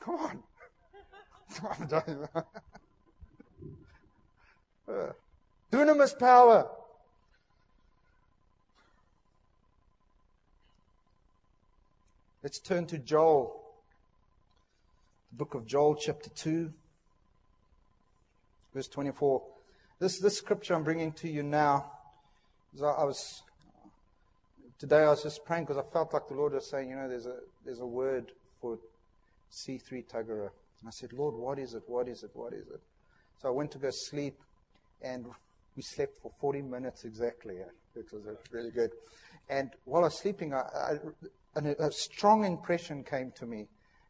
Come 0.00 0.14
on. 0.14 0.42
i'm 1.70 1.88
uh, 4.88 5.12
dunamis 5.70 6.18
power. 6.18 6.66
Let's 12.42 12.58
turn 12.58 12.86
to 12.86 12.98
Joel. 12.98 13.67
The 15.30 15.36
book 15.36 15.54
of 15.54 15.66
Joel, 15.66 15.94
chapter 15.94 16.30
2, 16.30 16.72
verse 18.74 18.88
24. 18.88 19.42
This, 19.98 20.18
this 20.20 20.38
scripture 20.38 20.74
I'm 20.74 20.84
bringing 20.84 21.12
to 21.12 21.28
you 21.28 21.42
now, 21.42 21.92
I 22.76 23.04
was, 23.04 23.42
today 24.78 25.02
I 25.02 25.10
was 25.10 25.22
just 25.22 25.44
praying 25.44 25.64
because 25.64 25.76
I 25.76 25.92
felt 25.92 26.14
like 26.14 26.28
the 26.28 26.34
Lord 26.34 26.54
was 26.54 26.70
saying, 26.70 26.90
you 26.90 26.96
know, 26.96 27.08
there's 27.08 27.26
a, 27.26 27.36
there's 27.64 27.80
a 27.80 27.86
word 27.86 28.32
for 28.60 28.78
C3 29.52 30.06
Tuggerah. 30.08 30.50
And 30.80 30.86
I 30.86 30.90
said, 30.90 31.12
Lord, 31.12 31.34
what 31.34 31.58
is 31.58 31.74
it? 31.74 31.82
What 31.86 32.08
is 32.08 32.22
it? 32.22 32.30
What 32.32 32.54
is 32.54 32.66
it? 32.68 32.80
So 33.42 33.48
I 33.48 33.50
went 33.50 33.70
to 33.72 33.78
go 33.78 33.90
sleep 33.90 34.38
and 35.02 35.26
we 35.76 35.82
slept 35.82 36.22
for 36.22 36.32
40 36.40 36.62
minutes 36.62 37.04
exactly. 37.04 37.56
Eh, 37.58 38.00
it 38.00 38.12
was 38.12 38.26
uh, 38.26 38.34
really 38.50 38.70
good. 38.70 38.90
And 39.48 39.70
while 39.84 40.02
I 40.02 40.06
was 40.06 40.18
sleeping, 40.18 40.54
I, 40.54 40.62
I, 41.56 41.60
a 41.60 41.92
strong 41.92 42.44
impression 42.44 43.04
came 43.04 43.32
to 43.36 43.46
me 43.46 43.66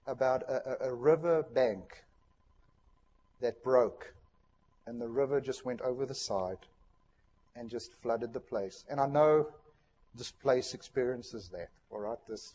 about 0.09 0.43
a, 0.43 0.87
a, 0.87 0.91
a 0.91 0.95
river 0.95 1.45
bank 1.55 2.05
that 3.41 3.63
broke, 3.63 4.13
and 4.87 5.01
the 5.01 5.07
river 5.07 5.41
just 5.41 5.65
went 5.65 5.81
over 5.83 6.05
the 6.05 6.15
side 6.15 6.59
and 7.55 7.71
just 7.71 7.93
flooded 8.03 8.33
the 8.33 8.41
place. 8.41 8.85
And 8.91 9.01
I 9.01 9.07
know 9.07 9.49
this 10.15 10.31
place 10.31 10.75
experiences 10.75 11.49
that, 11.53 11.69
all 11.91 12.01
right? 12.01 12.19
This, 12.29 12.55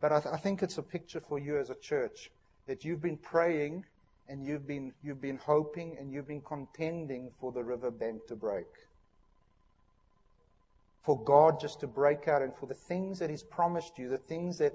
but 0.00 0.12
I, 0.12 0.20
th- 0.20 0.34
I 0.34 0.38
think 0.38 0.62
it's 0.62 0.78
a 0.78 0.82
picture 0.82 1.20
for 1.20 1.38
you 1.38 1.58
as 1.58 1.70
a 1.70 1.74
church 1.76 2.30
that 2.66 2.84
you've 2.84 3.02
been 3.02 3.18
praying 3.18 3.84
and 4.28 4.44
you've 4.44 4.66
been, 4.66 4.92
you've 5.04 5.20
been 5.20 5.38
hoping 5.38 5.96
and 6.00 6.12
you've 6.12 6.26
been 6.26 6.40
contending 6.40 7.30
for 7.38 7.52
the 7.52 7.62
river 7.62 7.90
bank 7.90 8.26
to 8.26 8.34
break 8.34 8.66
for 11.06 11.22
God 11.22 11.60
just 11.60 11.78
to 11.80 11.86
break 11.86 12.26
out 12.26 12.42
and 12.42 12.52
for 12.56 12.66
the 12.66 12.74
things 12.74 13.20
that 13.20 13.30
He's 13.30 13.44
promised 13.44 13.96
you, 13.96 14.08
the 14.08 14.18
things 14.18 14.58
that, 14.58 14.72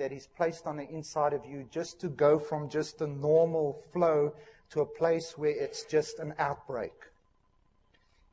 that 0.00 0.10
He's 0.10 0.26
placed 0.26 0.66
on 0.66 0.78
the 0.78 0.88
inside 0.88 1.34
of 1.34 1.44
you, 1.44 1.68
just 1.70 2.00
to 2.00 2.08
go 2.08 2.38
from 2.38 2.70
just 2.70 3.02
a 3.02 3.06
normal 3.06 3.82
flow 3.92 4.32
to 4.70 4.80
a 4.80 4.86
place 4.86 5.34
where 5.36 5.50
it's 5.50 5.84
just 5.84 6.18
an 6.18 6.32
outbreak. 6.38 6.92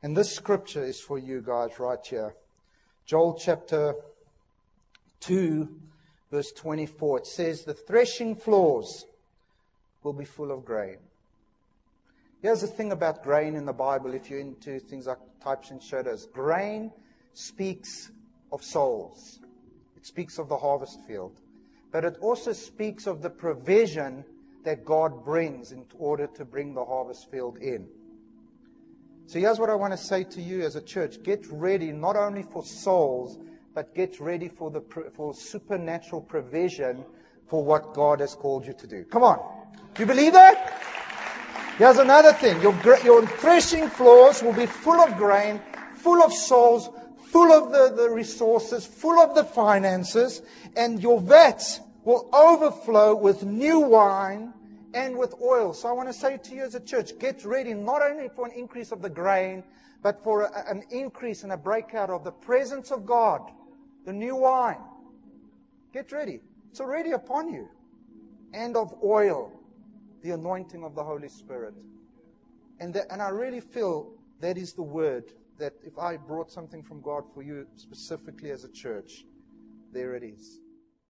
And 0.02 0.16
this 0.16 0.34
scripture 0.34 0.82
is 0.82 0.98
for 0.98 1.18
you 1.18 1.42
guys 1.44 1.78
right 1.78 1.98
here. 2.04 2.34
Joel 3.04 3.34
chapter 3.38 3.94
2, 5.20 5.68
verse 6.30 6.52
24. 6.52 7.18
It 7.18 7.26
says, 7.26 7.64
The 7.64 7.74
threshing 7.74 8.34
floors 8.34 9.04
will 10.02 10.14
be 10.14 10.24
full 10.24 10.50
of 10.50 10.64
grain. 10.64 10.96
Here's 12.40 12.62
the 12.62 12.66
thing 12.66 12.92
about 12.92 13.22
grain 13.22 13.56
in 13.56 13.66
the 13.66 13.74
Bible, 13.74 14.14
if 14.14 14.30
you're 14.30 14.40
into 14.40 14.78
things 14.78 15.06
like 15.06 15.18
types 15.44 15.70
and 15.70 15.82
shadows. 15.82 16.26
Grain 16.32 16.92
speaks 17.34 18.10
of 18.52 18.64
souls. 18.64 19.40
It 19.98 20.06
speaks 20.06 20.38
of 20.38 20.48
the 20.48 20.56
harvest 20.56 20.98
field. 21.06 21.38
But 21.90 22.04
it 22.04 22.18
also 22.20 22.52
speaks 22.52 23.06
of 23.06 23.22
the 23.22 23.30
provision 23.30 24.24
that 24.64 24.84
God 24.84 25.24
brings 25.24 25.72
in 25.72 25.84
order 25.98 26.26
to 26.26 26.44
bring 26.44 26.74
the 26.74 26.84
harvest 26.84 27.30
field 27.30 27.58
in. 27.58 27.88
So 29.26 29.38
here's 29.38 29.58
what 29.58 29.70
I 29.70 29.74
want 29.74 29.92
to 29.92 29.98
say 29.98 30.24
to 30.24 30.42
you 30.42 30.62
as 30.62 30.76
a 30.76 30.80
church. 30.82 31.22
Get 31.22 31.46
ready 31.50 31.92
not 31.92 32.16
only 32.16 32.42
for 32.42 32.64
souls, 32.64 33.38
but 33.74 33.94
get 33.94 34.20
ready 34.20 34.48
for 34.48 34.70
the 34.70 34.80
for 35.14 35.34
supernatural 35.34 36.22
provision 36.22 37.04
for 37.46 37.62
what 37.64 37.94
God 37.94 38.20
has 38.20 38.34
called 38.34 38.66
you 38.66 38.72
to 38.74 38.86
do. 38.86 39.04
Come 39.04 39.22
on. 39.22 39.38
Do 39.94 40.02
you 40.02 40.06
believe 40.06 40.32
that? 40.32 40.82
Here's 41.78 41.98
another 41.98 42.32
thing. 42.32 42.60
Your, 42.60 42.74
your 43.04 43.26
threshing 43.26 43.88
floors 43.88 44.42
will 44.42 44.52
be 44.52 44.66
full 44.66 45.00
of 45.00 45.16
grain, 45.16 45.60
full 45.94 46.22
of 46.22 46.32
souls, 46.32 46.90
full 47.30 47.52
of 47.52 47.72
the, 47.72 47.94
the 47.94 48.08
resources, 48.10 48.86
full 48.86 49.20
of 49.20 49.34
the 49.34 49.44
finances, 49.44 50.42
and 50.76 51.02
your 51.02 51.20
vats 51.20 51.80
will 52.04 52.28
overflow 52.32 53.14
with 53.14 53.44
new 53.44 53.80
wine 53.80 54.52
and 54.94 55.16
with 55.16 55.34
oil. 55.42 55.74
So 55.74 55.88
I 55.88 55.92
want 55.92 56.08
to 56.08 56.14
say 56.14 56.38
to 56.38 56.54
you 56.54 56.62
as 56.62 56.74
a 56.74 56.80
church, 56.80 57.18
get 57.18 57.44
ready 57.44 57.74
not 57.74 58.00
only 58.02 58.28
for 58.28 58.46
an 58.46 58.52
increase 58.52 58.92
of 58.92 59.02
the 59.02 59.10
grain, 59.10 59.62
but 60.02 60.22
for 60.24 60.44
a, 60.44 60.64
an 60.70 60.84
increase 60.90 61.42
and 61.42 61.52
a 61.52 61.56
breakout 61.56 62.08
of 62.08 62.24
the 62.24 62.32
presence 62.32 62.90
of 62.90 63.04
God, 63.04 63.42
the 64.06 64.12
new 64.12 64.36
wine. 64.36 64.80
Get 65.92 66.12
ready. 66.12 66.40
It's 66.70 66.80
already 66.80 67.12
upon 67.12 67.52
you. 67.52 67.68
And 68.54 68.76
of 68.76 68.94
oil, 69.04 69.52
the 70.22 70.30
anointing 70.30 70.82
of 70.82 70.94
the 70.94 71.04
Holy 71.04 71.28
Spirit. 71.28 71.74
And, 72.80 72.94
that, 72.94 73.06
and 73.10 73.20
I 73.20 73.28
really 73.28 73.60
feel 73.60 74.14
that 74.40 74.56
is 74.56 74.72
the 74.72 74.82
word 74.82 75.24
that 75.58 75.74
if 75.84 75.98
I 75.98 76.16
brought 76.16 76.50
something 76.50 76.82
from 76.82 77.00
God 77.00 77.24
for 77.34 77.42
you 77.42 77.66
specifically 77.76 78.50
as 78.50 78.64
a 78.64 78.72
church, 78.72 79.24
there 79.92 80.14
it 80.14 80.22
is. 80.22 80.60